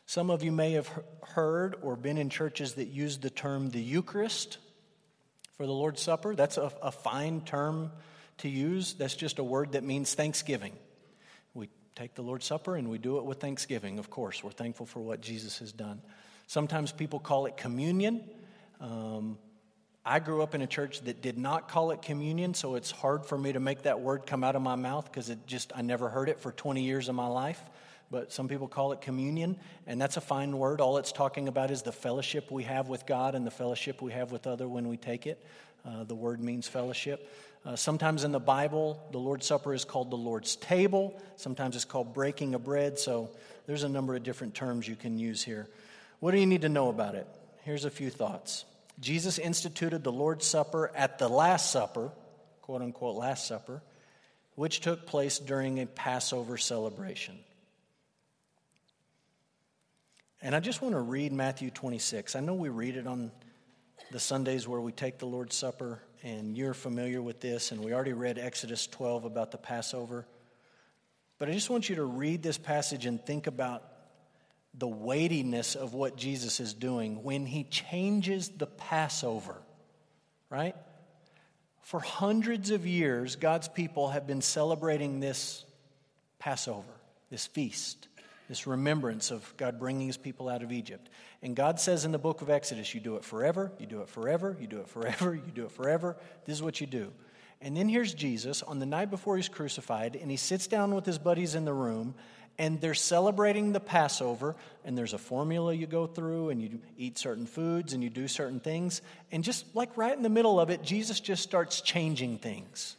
[0.06, 0.89] Some of you may have
[1.27, 4.58] heard or been in churches that use the term the Eucharist
[5.58, 6.36] for the Lord's Supper.
[6.36, 7.89] That's a, a fine term
[8.39, 8.93] to use.
[8.93, 10.73] That's just a word that means thanksgiving.
[11.53, 14.43] We take the Lord's Supper and we do it with thanksgiving, of course.
[14.43, 16.01] We're thankful for what Jesus has done.
[16.54, 18.24] Sometimes people call it communion.
[18.80, 19.39] Um,
[20.06, 23.26] I grew up in a church that did not call it communion, so it's hard
[23.26, 25.82] for me to make that word come out of my mouth because it just, I
[25.82, 27.60] never heard it for 20 years of my life.
[28.12, 30.80] But some people call it communion, and that's a fine word.
[30.80, 34.12] All it's talking about is the fellowship we have with God and the fellowship we
[34.12, 35.44] have with other when we take it.
[35.84, 37.34] Uh, the word means fellowship.
[37.66, 41.20] Uh, sometimes in the Bible, the Lord's Supper is called the Lord's table.
[41.36, 43.00] Sometimes it's called breaking of bread.
[43.00, 43.32] So
[43.66, 45.68] there's a number of different terms you can use here.
[46.24, 47.28] What do you need to know about it?
[47.64, 48.64] Here's a few thoughts.
[48.98, 52.14] Jesus instituted the Lord's Supper at the Last Supper,
[52.62, 53.84] quote unquote, Last Supper,
[54.56, 57.38] which took place during a Passover celebration.
[60.42, 62.38] And I just want to read Matthew 26.
[62.38, 63.30] I know we read it on
[64.10, 67.94] the Sundays where we take the Lord's Supper, and you're familiar with this, and we
[67.94, 70.26] already read Exodus 12 about the Passover.
[71.38, 73.84] But I just want you to read this passage and think about
[74.74, 79.62] the weightiness of what Jesus is doing when he changes the Passover,
[80.50, 80.76] right?
[81.82, 85.66] For hundreds of years, God's people have been celebrating this
[86.40, 86.94] Passover,
[87.30, 88.08] this feast,
[88.50, 91.10] this remembrance of God bringing his people out of Egypt.
[91.42, 94.10] And God says in the book of Exodus, you do it forever, you do it
[94.10, 96.18] forever, you do it forever, you do it forever.
[96.46, 97.12] This is what you do.
[97.62, 101.06] And then here's Jesus on the night before he's crucified, and he sits down with
[101.06, 102.14] his buddies in the room,
[102.58, 107.18] and they're celebrating the Passover, and there's a formula you go through, and you eat
[107.18, 109.02] certain foods, and you do certain things.
[109.32, 112.96] And just like right in the middle of it, Jesus just starts changing things.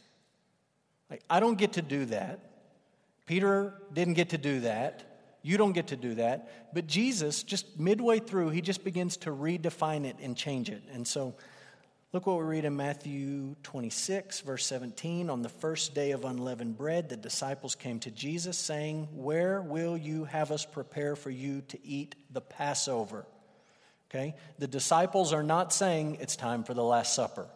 [1.09, 2.39] Like, I don't get to do that.
[3.25, 5.03] Peter didn't get to do that.
[5.41, 6.73] You don't get to do that.
[6.73, 10.81] But Jesus, just midway through, he just begins to redefine it and change it.
[10.91, 11.35] And so,
[12.15, 15.29] look what we read in Matthew 26, verse 17.
[15.29, 19.97] On the first day of unleavened bread, the disciples came to Jesus, saying, Where will
[19.97, 23.25] you have us prepare for you to eat the Passover?
[24.09, 24.33] Okay?
[24.59, 27.47] The disciples are not saying it's time for the Last Supper,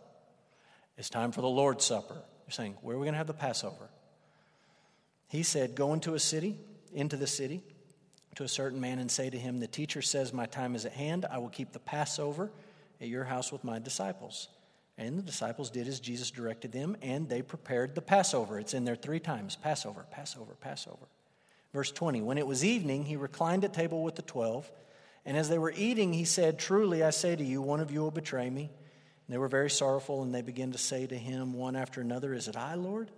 [0.97, 2.15] it's time for the Lord's Supper.
[2.15, 3.89] They're saying, Where are we going to have the Passover?
[5.29, 6.57] He said, Go into a city,
[6.93, 7.63] into the city
[8.35, 10.91] to a certain man and say to him, The teacher says, My time is at
[10.91, 11.25] hand.
[11.31, 12.51] I will keep the Passover
[13.01, 14.49] at your house with my disciples.
[14.97, 18.59] And the disciples did as Jesus directed them, and they prepared the Passover.
[18.59, 21.07] It's in there three times Passover, Passover, Passover.
[21.73, 24.69] Verse 20 When it was evening, he reclined at table with the twelve.
[25.25, 28.01] And as they were eating, he said, Truly I say to you, one of you
[28.01, 28.63] will betray me.
[28.63, 32.33] And they were very sorrowful, and they began to say to him one after another,
[32.33, 33.11] Is it I, Lord?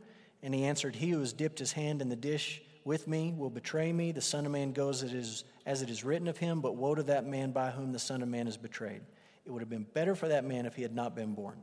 [0.43, 3.49] And he answered, He who has dipped his hand in the dish with me will
[3.49, 4.11] betray me.
[4.11, 7.25] The Son of Man goes as it is written of him, but woe to that
[7.25, 9.01] man by whom the Son of Man is betrayed.
[9.45, 11.61] It would have been better for that man if he had not been born.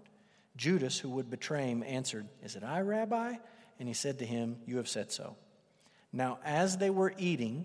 [0.56, 3.34] Judas, who would betray him, answered, Is it I, Rabbi?
[3.78, 5.36] And he said to him, You have said so.
[6.12, 7.64] Now, as they were eating,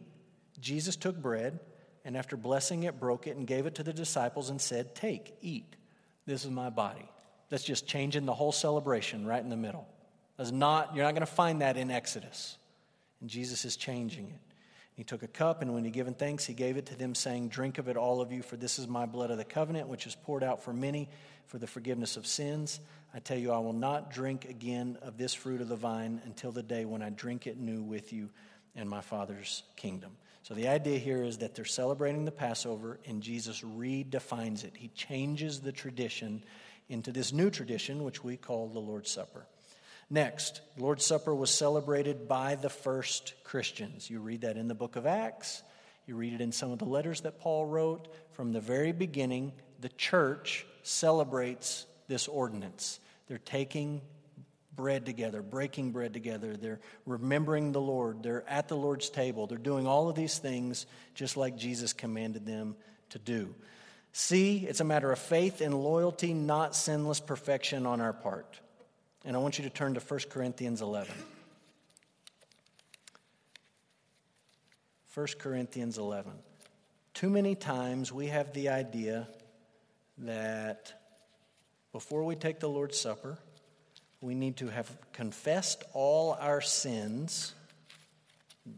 [0.60, 1.60] Jesus took bread,
[2.06, 5.36] and after blessing it, broke it and gave it to the disciples and said, Take,
[5.42, 5.76] eat.
[6.26, 7.10] This is my body.
[7.50, 9.88] That's just changing the whole celebration right in the middle.
[10.38, 12.58] That's not, you're not going to find that in Exodus.
[13.22, 14.53] And Jesus is changing it.
[14.96, 17.50] He took a cup, and when he given thanks, he gave it to them, saying,
[17.50, 20.06] Drink of it, all of you, for this is my blood of the covenant, which
[20.06, 21.10] is poured out for many
[21.48, 22.80] for the forgiveness of sins.
[23.14, 26.52] I tell you, I will not drink again of this fruit of the vine until
[26.52, 28.30] the day when I drink it new with you
[28.76, 30.12] in my Father's kingdom.
[30.44, 34.74] So the idea here is that they're celebrating the Passover, and Jesus redefines it.
[34.76, 36.44] He changes the tradition
[36.90, 39.48] into this new tradition, which we call the Lord's Supper.
[40.14, 44.12] Next, Lord's Supper was celebrated by the first Christians.
[44.12, 45.64] You read that in the book of Acts.
[46.06, 48.14] You read it in some of the letters that Paul wrote.
[48.34, 53.00] From the very beginning, the church celebrates this ordinance.
[53.26, 54.02] They're taking
[54.76, 56.58] bread together, breaking bread together.
[56.58, 58.22] They're remembering the Lord.
[58.22, 59.48] They're at the Lord's table.
[59.48, 62.76] They're doing all of these things just like Jesus commanded them
[63.10, 63.56] to do.
[64.12, 68.60] See, it's a matter of faith and loyalty, not sinless perfection on our part.
[69.26, 71.14] And I want you to turn to 1 Corinthians 11.
[75.14, 76.32] 1 Corinthians 11.
[77.14, 79.28] Too many times we have the idea
[80.18, 80.94] that
[81.92, 83.38] before we take the Lord's Supper,
[84.20, 87.54] we need to have confessed all our sins,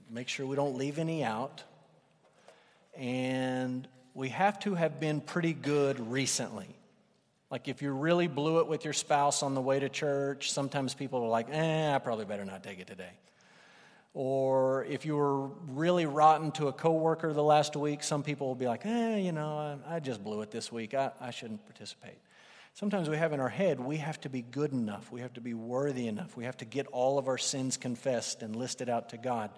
[0.09, 1.63] make sure we don't leave any out,
[2.97, 6.75] and we have to have been pretty good recently.
[7.55, 10.93] Like if you really blew it with your spouse on the way to church, sometimes
[10.93, 13.11] people are like, eh, I probably better not take it today.
[14.13, 18.55] Or if you were really rotten to a coworker the last week, some people will
[18.55, 20.93] be like, eh, you know, I, I just blew it this week.
[20.93, 22.17] I, I shouldn't participate.
[22.73, 25.09] Sometimes we have in our head, we have to be good enough.
[25.09, 26.35] We have to be worthy enough.
[26.35, 29.49] We have to get all of our sins confessed and listed out to God.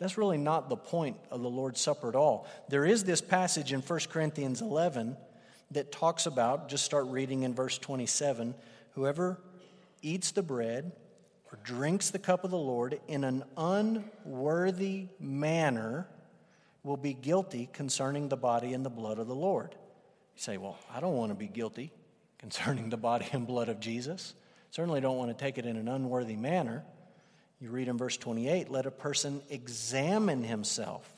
[0.00, 2.48] That's really not the point of the Lord's Supper at all.
[2.68, 5.16] There is this passage in 1 Corinthians 11
[5.74, 8.54] that talks about, just start reading in verse 27
[8.94, 9.38] whoever
[10.02, 10.92] eats the bread
[11.52, 16.06] or drinks the cup of the Lord in an unworthy manner
[16.82, 19.70] will be guilty concerning the body and the blood of the Lord.
[19.72, 21.92] You say, Well, I don't want to be guilty
[22.38, 24.34] concerning the body and blood of Jesus.
[24.70, 26.84] Certainly don't want to take it in an unworthy manner.
[27.60, 31.10] You read in verse 28 let a person examine himself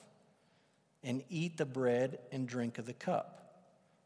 [1.02, 3.45] and eat the bread and drink of the cup.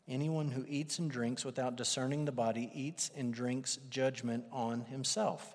[0.08, 5.54] Anyone who eats and drinks without discerning the body eats and drinks judgment on himself.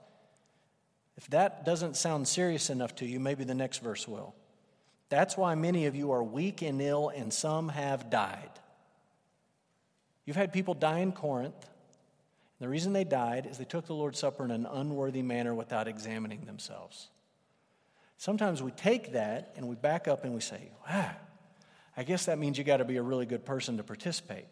[1.18, 4.36] If that doesn't sound serious enough to you, maybe the next verse will.
[5.10, 8.50] That's why many of you are weak and ill, and some have died.
[10.26, 11.54] You've had people die in Corinth.
[11.56, 15.54] And the reason they died is they took the Lord's Supper in an unworthy manner
[15.54, 17.10] without examining themselves.
[18.18, 21.16] Sometimes we take that and we back up and we say, ah,
[21.98, 24.48] I guess that means you got to be a really good person to participate.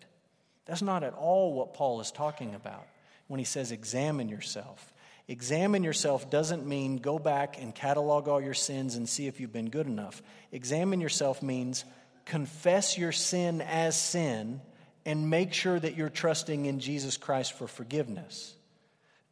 [0.66, 2.88] That's not at all what Paul is talking about
[3.28, 4.94] when he says examine yourself.
[5.28, 9.54] Examine yourself doesn't mean go back and catalog all your sins and see if you've
[9.54, 10.22] been good enough.
[10.52, 11.86] Examine yourself means
[12.26, 14.62] confess your sin as sin
[15.06, 18.56] and make sure that you're trusting in Jesus Christ for forgiveness.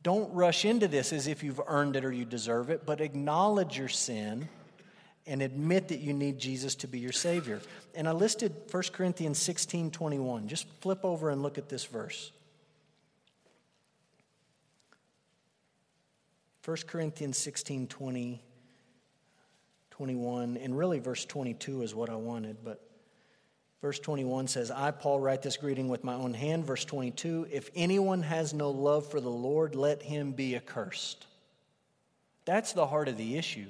[0.04, 3.78] Don't rush into this as if you've earned it or you deserve it, but acknowledge
[3.78, 4.50] your sin
[5.28, 7.62] and admit that you need Jesus to be your Savior.
[7.96, 10.48] And I listed 1 Corinthians 16 21.
[10.48, 12.32] Just flip over and look at this verse.
[16.64, 18.42] 1 Corinthians 16 20,
[19.90, 22.88] 21, and really verse 22 is what I wanted, but
[23.82, 26.66] verse 21 says, I, Paul, write this greeting with my own hand.
[26.66, 31.26] Verse 22, if anyone has no love for the Lord, let him be accursed.
[32.46, 33.70] That's the heart of the issue.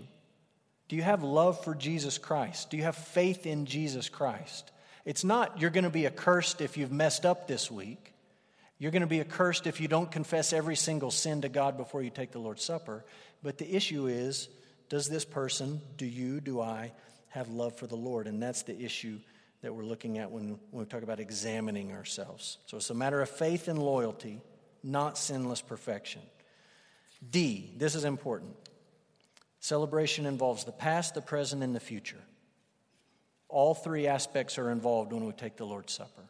[0.92, 2.70] Do you have love for Jesus Christ?
[2.70, 4.74] Do you have faith in Jesus Christ?
[5.06, 8.14] It's not you're going to be accursed if you've messed up this week.
[8.78, 12.02] You're going to be accursed if you don't confess every single sin to God before
[12.02, 13.06] you take the Lord's Supper.
[13.42, 14.50] But the issue is
[14.90, 16.92] does this person, do you, do I,
[17.30, 18.28] have love for the Lord?
[18.28, 19.18] And that's the issue
[19.62, 22.58] that we're looking at when, when we talk about examining ourselves.
[22.66, 24.42] So it's a matter of faith and loyalty,
[24.84, 26.22] not sinless perfection.
[27.30, 28.58] D, this is important.
[29.62, 32.22] Celebration involves the past, the present, and the future.
[33.48, 36.24] All three aspects are involved when we take the Lord's Supper.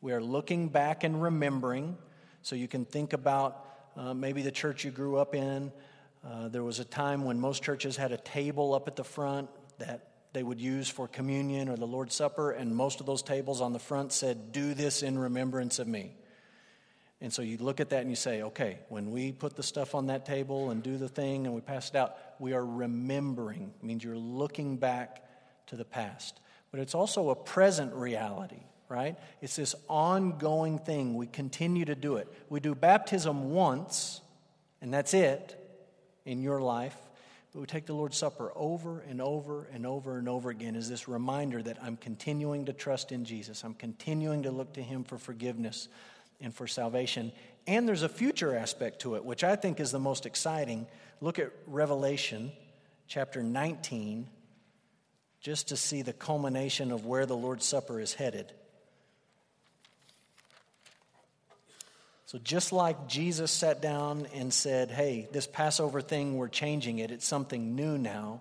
[0.00, 1.98] We are looking back and remembering,
[2.40, 5.70] so you can think about uh, maybe the church you grew up in.
[6.26, 9.50] Uh, there was a time when most churches had a table up at the front
[9.78, 13.60] that they would use for communion or the Lord's Supper, and most of those tables
[13.60, 16.16] on the front said, Do this in remembrance of me.
[17.20, 19.94] And so you look at that and you say, okay, when we put the stuff
[19.94, 23.72] on that table and do the thing and we pass it out, we are remembering.
[23.80, 25.24] It means you're looking back
[25.66, 26.38] to the past.
[26.70, 29.18] But it's also a present reality, right?
[29.40, 31.16] It's this ongoing thing.
[31.16, 32.32] We continue to do it.
[32.48, 34.20] We do baptism once,
[34.80, 35.56] and that's it
[36.24, 36.96] in your life.
[37.52, 40.88] But we take the Lord's Supper over and over and over and over again as
[40.88, 43.64] this reminder that I'm continuing to trust in Jesus.
[43.64, 45.88] I'm continuing to look to Him for forgiveness
[46.40, 47.32] and for salvation.
[47.66, 50.86] And there's a future aspect to it, which I think is the most exciting.
[51.20, 52.52] Look at Revelation
[53.08, 54.26] chapter 19,
[55.40, 58.52] just to see the culmination of where the Lord's Supper is headed.
[62.26, 67.10] So, just like Jesus sat down and said, Hey, this Passover thing, we're changing it,
[67.10, 68.40] it's something new now.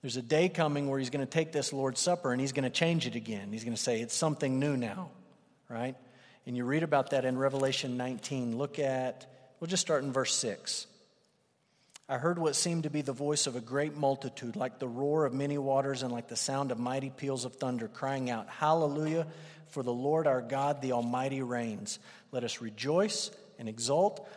[0.00, 2.64] There's a day coming where he's going to take this Lord's Supper and he's going
[2.64, 3.52] to change it again.
[3.52, 5.10] He's going to say, It's something new now,
[5.68, 5.94] right?
[6.46, 8.56] And you read about that in Revelation 19.
[8.56, 9.26] Look at,
[9.60, 10.86] we'll just start in verse 6.
[12.08, 15.24] I heard what seemed to be the voice of a great multitude, like the roar
[15.24, 19.26] of many waters and like the sound of mighty peals of thunder, crying out, Hallelujah,
[19.68, 22.00] for the Lord our God, the Almighty, reigns.
[22.32, 24.28] Let us rejoice and exult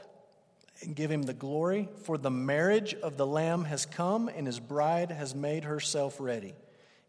[0.84, 4.60] and give him the glory, for the marriage of the Lamb has come, and his
[4.60, 6.54] bride has made herself ready.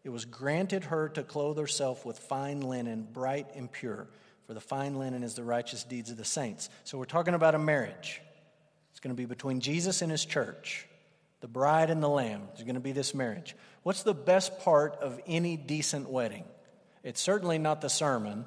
[0.03, 4.07] It was granted her to clothe herself with fine linen, bright and pure
[4.47, 6.69] for the fine linen is the righteous deeds of the saints.
[6.85, 8.21] So we're talking about a marriage.
[8.91, 10.87] It's going to be between Jesus and his church,
[11.41, 12.43] the bride and the lamb.
[12.47, 13.55] There's going to be this marriage.
[13.83, 16.45] What's the best part of any decent wedding?
[17.03, 18.45] It's certainly not the sermon,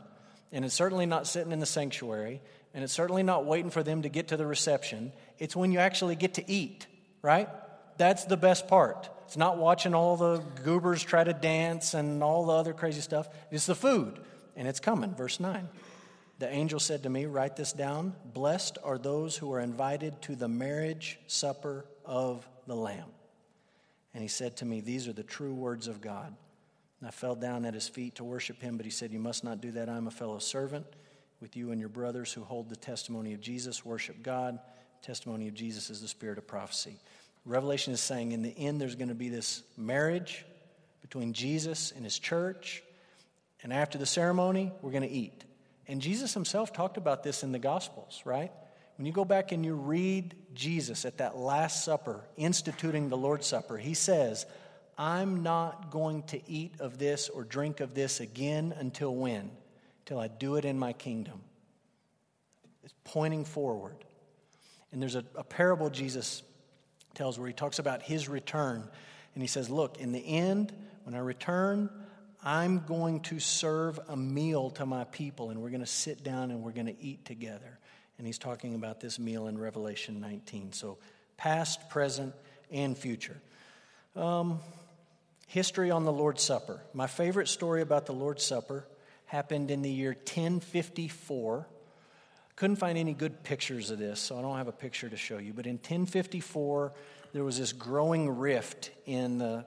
[0.51, 2.41] and it's certainly not sitting in the sanctuary,
[2.75, 5.13] and it's certainly not waiting for them to get to the reception.
[5.39, 6.87] It's when you actually get to eat,
[7.23, 7.49] right?
[7.99, 9.09] That's the best part.
[9.27, 13.29] It's not watching all the goobers try to dance and all the other crazy stuff.
[13.51, 14.19] It's the food,
[14.57, 15.15] and it's coming.
[15.15, 15.69] Verse 9.
[16.41, 18.15] The angel said to me, Write this down.
[18.25, 23.11] Blessed are those who are invited to the marriage supper of the Lamb.
[24.15, 26.35] And he said to me, These are the true words of God.
[26.99, 29.45] And I fell down at his feet to worship him, but he said, You must
[29.45, 29.91] not do that.
[29.91, 30.87] I'm a fellow servant
[31.43, 33.85] with you and your brothers who hold the testimony of Jesus.
[33.85, 34.59] Worship God.
[35.03, 36.97] Testimony of Jesus is the spirit of prophecy.
[37.45, 40.47] Revelation is saying in the end, there's going to be this marriage
[41.03, 42.83] between Jesus and his church.
[43.63, 45.45] And after the ceremony, we're going to eat.
[45.91, 48.53] And Jesus himself talked about this in the Gospels, right?
[48.97, 53.49] When you go back and you read Jesus at that Last Supper, instituting the Lord's
[53.49, 54.47] Supper, he says,
[54.97, 59.51] I'm not going to eat of this or drink of this again until when?
[60.07, 61.41] Till I do it in my kingdom.
[62.85, 63.97] It's pointing forward.
[64.93, 66.45] And there's a, a parable Jesus
[67.15, 68.89] tells where he talks about his return.
[69.35, 70.73] And he says, Look, in the end,
[71.03, 71.91] when I return,
[72.43, 76.51] I'm going to serve a meal to my people, and we're going to sit down
[76.51, 77.79] and we're going to eat together.
[78.17, 80.73] And he's talking about this meal in Revelation 19.
[80.73, 80.99] So,
[81.37, 82.35] past, present,
[82.71, 83.41] and future.
[84.17, 84.61] Um,
[85.47, 86.81] history on the Lord's Supper.
[86.95, 88.87] My favorite story about the Lord's Supper
[89.27, 91.67] happened in the year 1054.
[92.57, 95.39] couldn't find any good pictures of this, so I don't have a picture to show
[95.39, 95.53] you.
[95.53, 96.93] But in 1054,
[97.33, 99.65] there was this growing rift in the,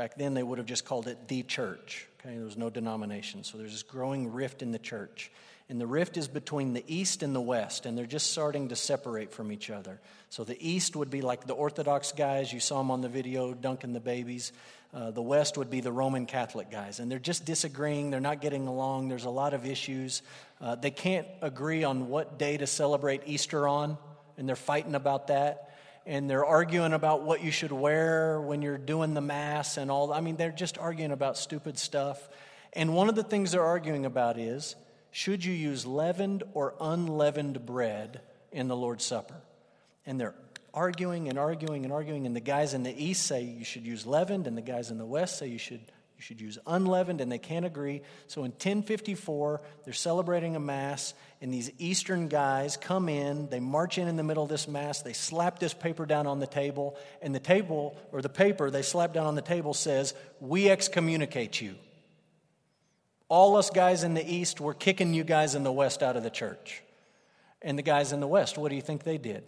[0.00, 2.06] back then they would have just called it the church.
[2.18, 3.44] Okay, there was no denomination.
[3.44, 5.30] So there's this growing rift in the church.
[5.68, 8.76] And the rift is between the East and the West, and they're just starting to
[8.76, 10.00] separate from each other.
[10.30, 13.52] So the East would be like the Orthodox guys, you saw them on the video
[13.52, 14.52] dunking the babies.
[14.94, 18.10] Uh, the West would be the Roman Catholic guys, and they're just disagreeing.
[18.10, 19.08] They're not getting along.
[19.08, 20.22] There's a lot of issues.
[20.62, 23.98] Uh, they can't agree on what day to celebrate Easter on,
[24.38, 25.69] and they're fighting about that.
[26.06, 30.12] And they're arguing about what you should wear when you're doing the Mass and all.
[30.12, 32.28] I mean, they're just arguing about stupid stuff.
[32.72, 34.76] And one of the things they're arguing about is
[35.10, 38.20] should you use leavened or unleavened bread
[38.52, 39.42] in the Lord's Supper?
[40.06, 40.34] And they're
[40.72, 44.06] arguing and arguing and arguing, and the guys in the East say you should use
[44.06, 45.80] leavened, and the guys in the West say you should,
[46.20, 48.02] you should use unleavened, and they can't agree.
[48.26, 53.96] So in 1054, they're celebrating a Mass, and these Eastern guys come in, they march
[53.96, 56.98] in in the middle of this Mass, they slap this paper down on the table,
[57.22, 61.58] and the table, or the paper they slap down on the table says, We excommunicate
[61.62, 61.76] you
[63.30, 66.22] all us guys in the East were kicking you guys in the West out of
[66.22, 66.82] the church.
[67.62, 69.44] And the guys in the West, what do you think they did?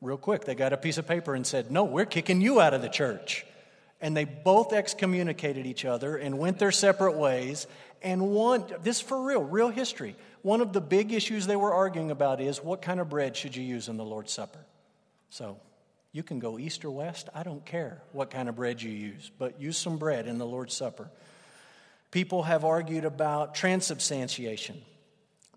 [0.00, 2.72] Real quick, they got a piece of paper and said, No, we're kicking you out
[2.72, 3.44] of the church.
[4.00, 7.66] And they both excommunicated each other and went their separate ways.
[8.02, 10.16] And one, this for real, real history.
[10.42, 13.54] One of the big issues they were arguing about is what kind of bread should
[13.54, 14.60] you use in the Lord's Supper?
[15.28, 15.58] So
[16.12, 19.30] you can go east or west, I don't care what kind of bread you use,
[19.38, 21.10] but use some bread in the Lord's Supper.
[22.10, 24.80] People have argued about transubstantiation.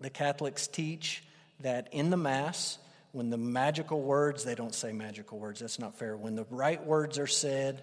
[0.00, 1.24] The Catholics teach
[1.60, 2.78] that in the Mass,
[3.10, 6.16] when the magical words, they don't say magical words, that's not fair.
[6.16, 7.82] When the right words are said,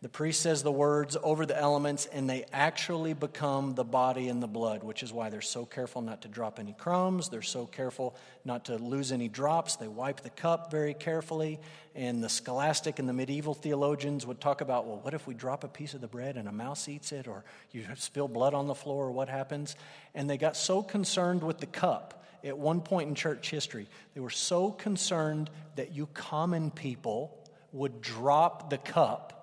[0.00, 4.40] the priest says the words over the elements, and they actually become the body and
[4.40, 7.28] the blood, which is why they're so careful not to drop any crumbs.
[7.28, 9.74] They're so careful not to lose any drops.
[9.74, 11.58] They wipe the cup very carefully.
[11.96, 15.64] And the scholastic and the medieval theologians would talk about well, what if we drop
[15.64, 18.68] a piece of the bread and a mouse eats it, or you spill blood on
[18.68, 19.74] the floor, or what happens?
[20.14, 23.88] And they got so concerned with the cup at one point in church history.
[24.14, 27.36] They were so concerned that you common people
[27.72, 29.37] would drop the cup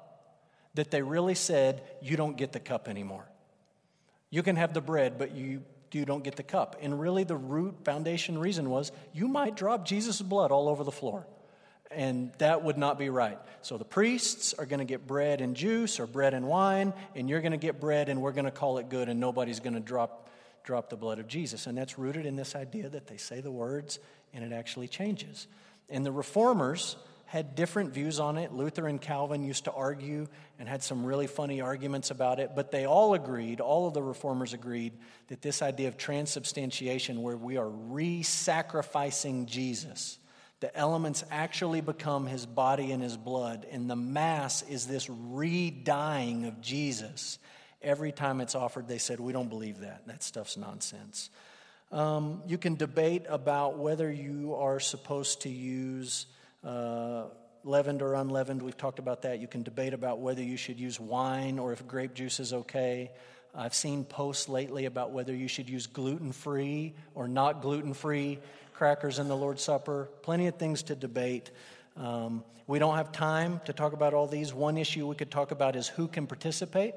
[0.76, 3.28] that they really said, You don't get the cup anymore.
[4.30, 6.78] You can have the bread, but you, you don't get the cup.
[6.82, 10.92] And really, the root foundation reason was you might drop Jesus' blood all over the
[10.92, 11.26] floor.
[11.92, 13.38] And that would not be right.
[13.62, 17.30] So the priests are going to get bread and juice or bread and wine, and
[17.30, 19.76] you're going to get bread, and we're going to call it good, and nobody's going
[19.76, 20.30] to drop,
[20.64, 21.68] drop the blood of Jesus.
[21.68, 24.00] And that's rooted in this idea that they say the words
[24.36, 25.48] and it actually changes.
[25.90, 28.54] And the reformers had different views on it.
[28.54, 30.28] Luther and Calvin used to argue
[30.60, 34.04] and had some really funny arguments about it, but they all agreed, all of the
[34.04, 34.94] reformers agreed,
[35.28, 40.20] that this idea of transubstantiation, where we are re sacrificing Jesus,
[40.60, 45.72] the elements actually become his body and his blood, and the Mass is this re
[45.72, 47.40] dying of Jesus.
[47.82, 50.08] Every time it's offered, they said, We don't believe that.
[50.08, 51.30] That stuff's nonsense.
[51.92, 56.26] Um, you can debate about whether you are supposed to use
[56.66, 57.26] uh,
[57.64, 59.40] leavened or unleavened, we've talked about that.
[59.40, 63.12] You can debate about whether you should use wine or if grape juice is okay.
[63.54, 68.40] I've seen posts lately about whether you should use gluten free or not gluten free
[68.74, 70.10] crackers in the Lord's Supper.
[70.24, 71.52] Plenty of things to debate.
[71.96, 74.54] Um, we don't have time to talk about all these.
[74.54, 76.96] One issue we could talk about is who can participate.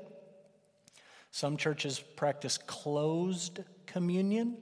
[1.31, 4.57] Some churches practice closed communion.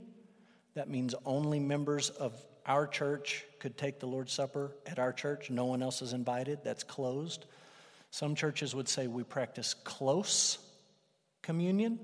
[0.75, 2.35] That means only members of
[2.67, 5.51] our church could take the Lord's Supper at our church.
[5.51, 6.61] No one else is invited.
[6.65, 7.47] That's closed.
[8.11, 10.59] Some churches would say we practice close
[11.43, 12.01] communion.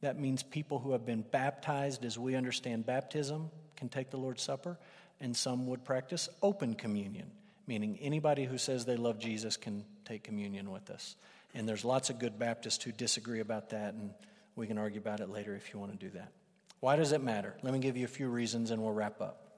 [0.00, 4.42] That means people who have been baptized as we understand baptism can take the Lord's
[4.42, 4.78] Supper.
[5.20, 7.30] And some would practice open communion,
[7.66, 11.16] meaning anybody who says they love Jesus can take communion with us.
[11.54, 14.12] And there's lots of good Baptists who disagree about that, and
[14.56, 16.32] we can argue about it later if you want to do that.
[16.80, 17.54] Why does it matter?
[17.62, 19.49] Let me give you a few reasons and we'll wrap up.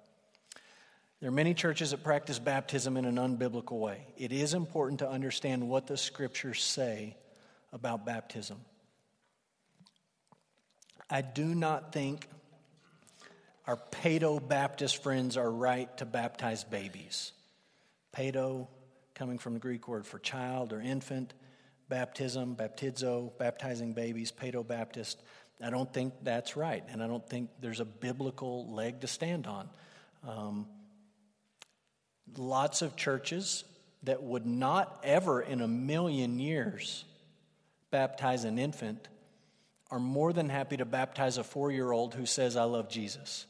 [1.22, 4.08] There are many churches that practice baptism in an unbiblical way.
[4.16, 7.16] It is important to understand what the scriptures say
[7.72, 8.58] about baptism.
[11.08, 12.28] I do not think
[13.68, 17.30] our Paedo Baptist friends are right to baptize babies.
[18.12, 18.66] Paedo,
[19.14, 21.34] coming from the Greek word for child or infant,
[21.88, 25.22] baptism, baptizo, baptizing babies, Paedo Baptist.
[25.62, 29.46] I don't think that's right, and I don't think there's a biblical leg to stand
[29.46, 29.68] on.
[30.26, 30.66] Um,
[32.38, 33.64] lots of churches
[34.04, 37.04] that would not ever in a million years
[37.90, 39.08] baptize an infant
[39.90, 43.46] are more than happy to baptize a four year old who says, I love Jesus.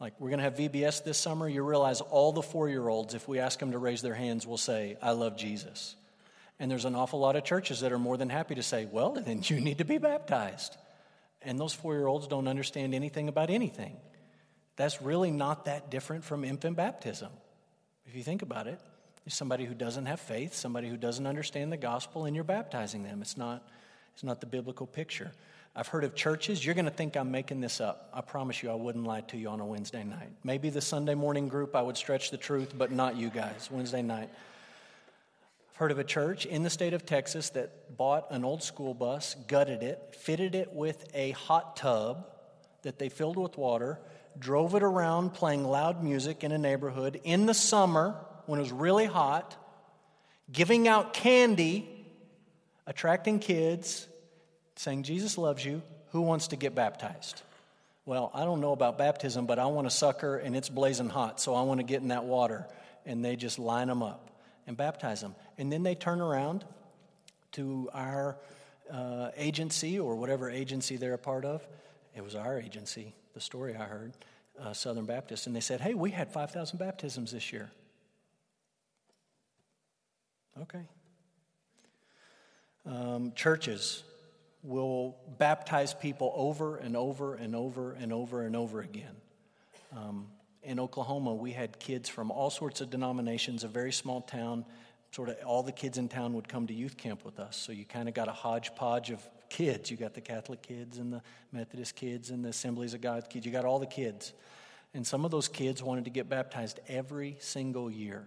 [0.00, 1.48] Like, we're going to have VBS this summer.
[1.48, 4.46] You realize all the four year olds, if we ask them to raise their hands,
[4.46, 5.96] will say, I love Jesus.
[6.60, 9.12] And there's an awful lot of churches that are more than happy to say, Well,
[9.14, 10.76] then you need to be baptized.
[11.42, 13.96] And those four year olds don't understand anything about anything.
[14.78, 17.30] That's really not that different from infant baptism.
[18.06, 18.78] If you think about it,
[19.26, 23.02] it's somebody who doesn't have faith, somebody who doesn't understand the gospel, and you're baptizing
[23.02, 23.20] them.
[23.20, 23.68] It's not,
[24.14, 25.32] it's not the biblical picture.
[25.74, 28.08] I've heard of churches, you're going to think I'm making this up.
[28.14, 30.30] I promise you I wouldn't lie to you on a Wednesday night.
[30.44, 34.02] Maybe the Sunday morning group, I would stretch the truth, but not you guys, Wednesday
[34.02, 34.30] night.
[35.70, 38.94] I've heard of a church in the state of Texas that bought an old school
[38.94, 42.28] bus, gutted it, fitted it with a hot tub
[42.82, 43.98] that they filled with water,
[44.38, 48.16] drove it around playing loud music in a neighborhood in the summer
[48.46, 49.56] when it was really hot,
[50.50, 51.88] giving out candy,
[52.86, 54.08] attracting kids
[54.76, 55.82] saying, Jesus loves you.
[56.12, 57.42] Who wants to get baptized?
[58.06, 61.40] Well, I don't know about baptism, but I want a sucker and it's blazing hot,
[61.40, 62.66] so I want to get in that water.
[63.04, 64.30] And they just line them up
[64.66, 65.34] and baptize them.
[65.58, 66.64] And then they turn around
[67.52, 68.38] to our
[68.90, 71.66] uh, agency or whatever agency they're a part of.
[72.14, 74.14] It was our agency, the story I heard,
[74.60, 75.46] uh, Southern Baptist.
[75.46, 77.70] And they said, Hey, we had 5,000 baptisms this year.
[80.60, 80.82] Okay.
[82.84, 84.02] Um, churches
[84.64, 89.14] will baptize people over and over and over and over and over again.
[89.96, 90.26] Um,
[90.64, 94.64] in Oklahoma, we had kids from all sorts of denominations, a very small town.
[95.12, 97.56] Sort of all the kids in town would come to youth camp with us.
[97.56, 99.90] So you kind of got a hodgepodge of kids.
[99.90, 101.22] You got the Catholic kids and the
[101.52, 103.46] Methodist kids and the Assemblies of God kids.
[103.46, 104.32] You got all the kids.
[104.94, 108.26] And some of those kids wanted to get baptized every single year.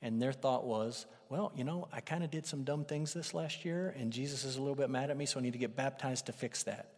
[0.00, 3.34] And their thought was, well, you know, I kind of did some dumb things this
[3.34, 5.58] last year, and Jesus is a little bit mad at me, so I need to
[5.58, 6.88] get baptized to fix that.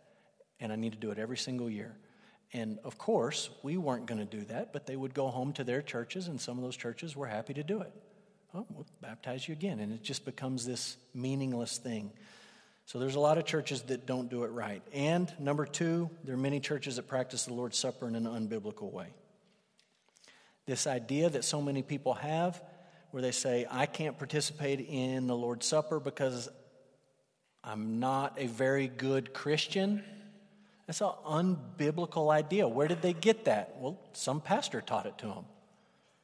[0.59, 1.95] And I need to do it every single year.
[2.55, 5.65] And of course, we weren't going to do that, but they would go home to
[5.65, 7.93] their churches, and some of those churches were happy to do it.
[8.55, 9.81] Oh, we'll baptize you again.
[9.81, 12.12] And it just becomes this meaningless thing.
[12.87, 14.82] So there's a lot of churches that don't do it right.
[14.93, 18.93] And number two, there are many churches that practice the Lord's Supper in an unbiblical
[18.93, 19.07] way.
[20.66, 22.62] This idea that so many people have
[23.11, 26.49] where they say, I can't participate in the Lord's Supper because
[27.62, 30.03] I'm not a very good Christian.
[30.87, 32.68] That's an unbiblical idea.
[32.68, 33.76] Where did they get that?
[33.78, 35.45] Well, some pastor taught it to them,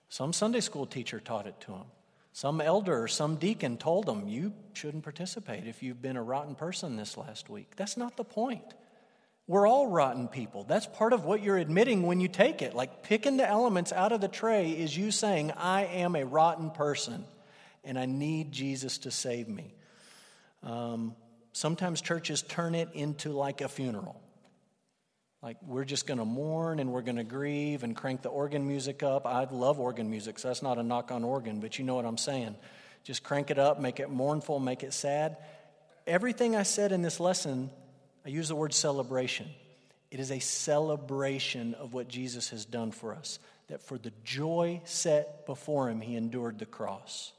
[0.09, 1.85] some Sunday school teacher taught it to them,
[2.33, 6.55] some elder or some deacon told them, You shouldn't participate if you've been a rotten
[6.55, 7.75] person this last week.
[7.77, 8.75] That's not the point.
[9.47, 10.63] We're all rotten people.
[10.63, 12.73] That's part of what you're admitting when you take it.
[12.73, 16.71] Like picking the elements out of the tray is you saying, I am a rotten
[16.71, 17.25] person
[17.83, 19.75] and I need Jesus to save me.
[20.63, 21.17] Um,
[21.53, 24.21] sometimes churches turn it into like a funeral.
[25.43, 28.67] Like we're just going to mourn and we're going to grieve and crank the organ
[28.67, 29.27] music up.
[29.27, 32.05] I love organ music, so that's not a knock on organ, but you know what
[32.05, 32.57] I'm saying.
[33.05, 35.39] Just crank it up, make it mournful, make it sad.
[36.07, 37.71] Everything I said in this lesson
[38.25, 39.49] I use the word celebration.
[40.11, 43.39] It is a celebration of what Jesus has done for us,
[43.69, 47.33] that for the joy set before him, he endured the cross.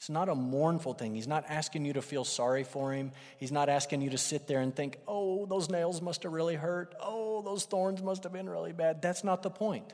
[0.00, 1.14] It's not a mournful thing.
[1.14, 3.12] He's not asking you to feel sorry for him.
[3.36, 6.54] He's not asking you to sit there and think, oh, those nails must have really
[6.54, 6.94] hurt.
[6.98, 9.02] Oh, those thorns must have been really bad.
[9.02, 9.92] That's not the point.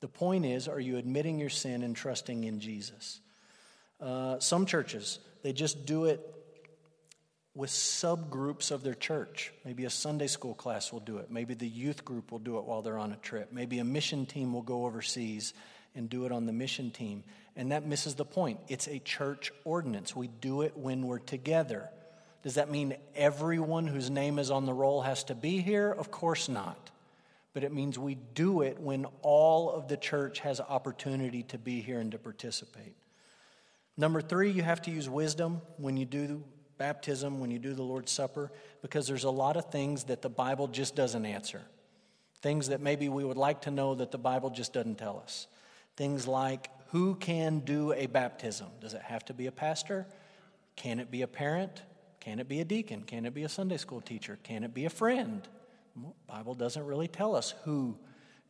[0.00, 3.20] The point is, are you admitting your sin and trusting in Jesus?
[4.00, 6.20] Uh, some churches, they just do it
[7.54, 9.52] with subgroups of their church.
[9.64, 11.30] Maybe a Sunday school class will do it.
[11.30, 13.52] Maybe the youth group will do it while they're on a trip.
[13.52, 15.54] Maybe a mission team will go overseas
[15.94, 17.24] and do it on the mission team.
[17.56, 18.60] And that misses the point.
[18.68, 20.16] It's a church ordinance.
[20.16, 21.88] We do it when we're together.
[22.42, 25.90] Does that mean everyone whose name is on the roll has to be here?
[25.90, 26.90] Of course not.
[27.54, 31.80] But it means we do it when all of the church has opportunity to be
[31.80, 32.96] here and to participate.
[33.96, 36.42] Number three, you have to use wisdom when you do
[36.78, 40.30] baptism, when you do the Lord's Supper, because there's a lot of things that the
[40.30, 41.60] Bible just doesn't answer.
[42.40, 45.46] Things that maybe we would like to know that the Bible just doesn't tell us.
[45.96, 48.68] Things like who can do a baptism?
[48.80, 50.06] Does it have to be a pastor?
[50.76, 51.82] Can it be a parent?
[52.20, 53.02] Can it be a deacon?
[53.02, 54.38] Can it be a Sunday school teacher?
[54.42, 55.46] Can it be a friend?
[56.26, 57.98] Bible doesn't really tell us who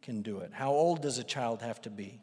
[0.02, 0.50] can do it.
[0.52, 2.20] How old does a child have to be?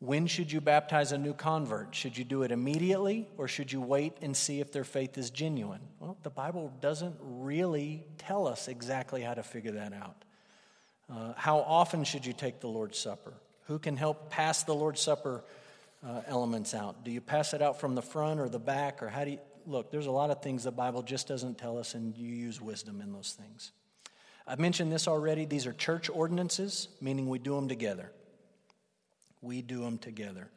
[0.00, 1.94] When should you baptize a new convert?
[1.94, 5.30] Should you do it immediately or should you wait and see if their faith is
[5.30, 5.80] genuine?
[5.98, 10.24] Well, the Bible doesn't really tell us exactly how to figure that out.
[11.10, 13.34] Uh, how often should you take the Lord's Supper?
[13.66, 15.44] Who can help pass the Lord's Supper
[16.06, 17.04] uh, elements out?
[17.04, 19.38] Do you pass it out from the front or the back, or how do you
[19.66, 19.90] look?
[19.90, 23.00] There's a lot of things the Bible just doesn't tell us, and you use wisdom
[23.00, 23.72] in those things.
[24.46, 25.46] I've mentioned this already.
[25.46, 28.12] These are church ordinances, meaning we do them together.
[29.40, 30.48] We do them together.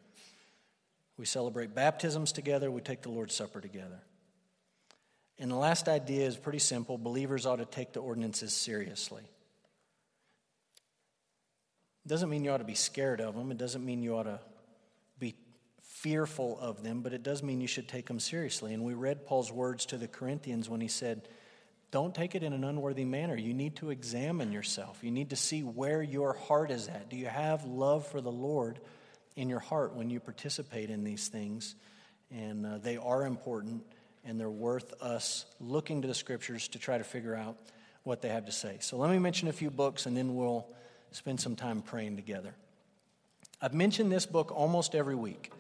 [1.18, 4.00] We celebrate baptisms together, we take the Lord's Supper together.
[5.40, 9.24] And the last idea is pretty simple believers ought to take the ordinances seriously.
[12.08, 14.24] It doesn't mean you ought to be scared of them, it doesn't mean you ought
[14.24, 14.40] to
[15.20, 15.36] be
[15.82, 18.74] fearful of them, but it does mean you should take them seriously.
[18.74, 21.28] And we read Paul's words to the Corinthians when he said,
[21.92, 23.36] Don't take it in an unworthy manner.
[23.36, 25.00] You need to examine yourself.
[25.02, 27.10] You need to see where your heart is at.
[27.10, 28.80] Do you have love for the Lord
[29.36, 31.76] in your heart when you participate in these things?
[32.32, 33.84] And uh, they are important
[34.24, 37.58] and they're worth us looking to the scriptures to try to figure out
[38.04, 38.78] what they have to say.
[38.80, 40.70] So let me mention a few books and then we'll
[41.18, 42.54] spend some time praying together.
[43.62, 45.52] I've mentioned this book almost every week.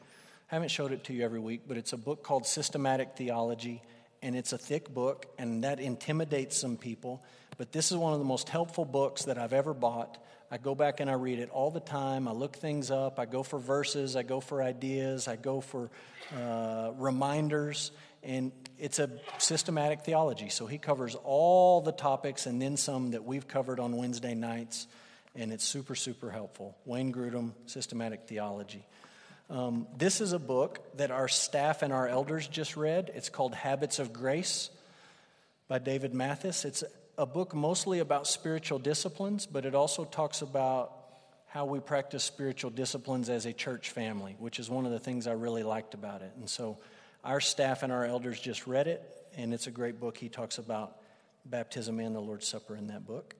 [0.51, 3.81] I haven't showed it to you every week, but it's a book called Systematic Theology,
[4.21, 7.23] and it's a thick book, and that intimidates some people.
[7.57, 10.23] But this is one of the most helpful books that I've ever bought.
[10.51, 12.27] I go back and I read it all the time.
[12.27, 13.19] I look things up.
[13.19, 14.15] I go for verses.
[14.15, 15.27] I go for ideas.
[15.27, 15.89] I go for
[16.33, 17.91] uh, reminders
[18.23, 20.49] and it's a systematic theology.
[20.49, 24.87] So he covers all the topics and then some that we've covered on Wednesday nights,
[25.37, 26.75] and it's super, super helpful.
[26.85, 28.83] Wayne Grudem, Systematic Theology.
[29.49, 33.11] Um, this is a book that our staff and our elders just read.
[33.13, 34.69] It's called Habits of Grace
[35.69, 36.65] by David Mathis.
[36.65, 36.83] It's
[37.17, 40.91] a book mostly about spiritual disciplines, but it also talks about
[41.47, 45.27] how we practice spiritual disciplines as a church family, which is one of the things
[45.27, 46.31] I really liked about it.
[46.35, 46.77] And so
[47.23, 49.01] our staff and our elders just read it,
[49.37, 50.17] and it's a great book.
[50.17, 50.97] He talks about
[51.45, 53.33] baptism and the Lord's Supper in that book.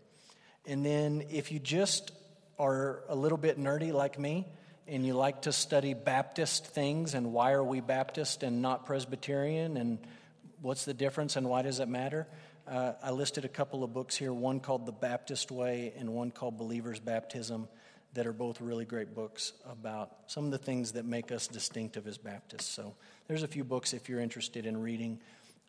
[0.68, 2.12] And then, if you just
[2.60, 4.46] are a little bit nerdy like me,
[4.88, 9.76] and you like to study Baptist things and why are we Baptist and not Presbyterian
[9.76, 10.00] and
[10.62, 12.26] what's the difference and why does it matter?
[12.68, 16.32] Uh, I listed a couple of books here, one called The Baptist Way and one
[16.32, 17.68] called Believer's Baptism,
[18.14, 22.08] that are both really great books about some of the things that make us distinctive
[22.08, 22.66] as Baptists.
[22.66, 22.96] So
[23.28, 25.20] there's a few books if you're interested in reading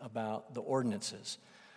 [0.00, 1.38] about the ordinances.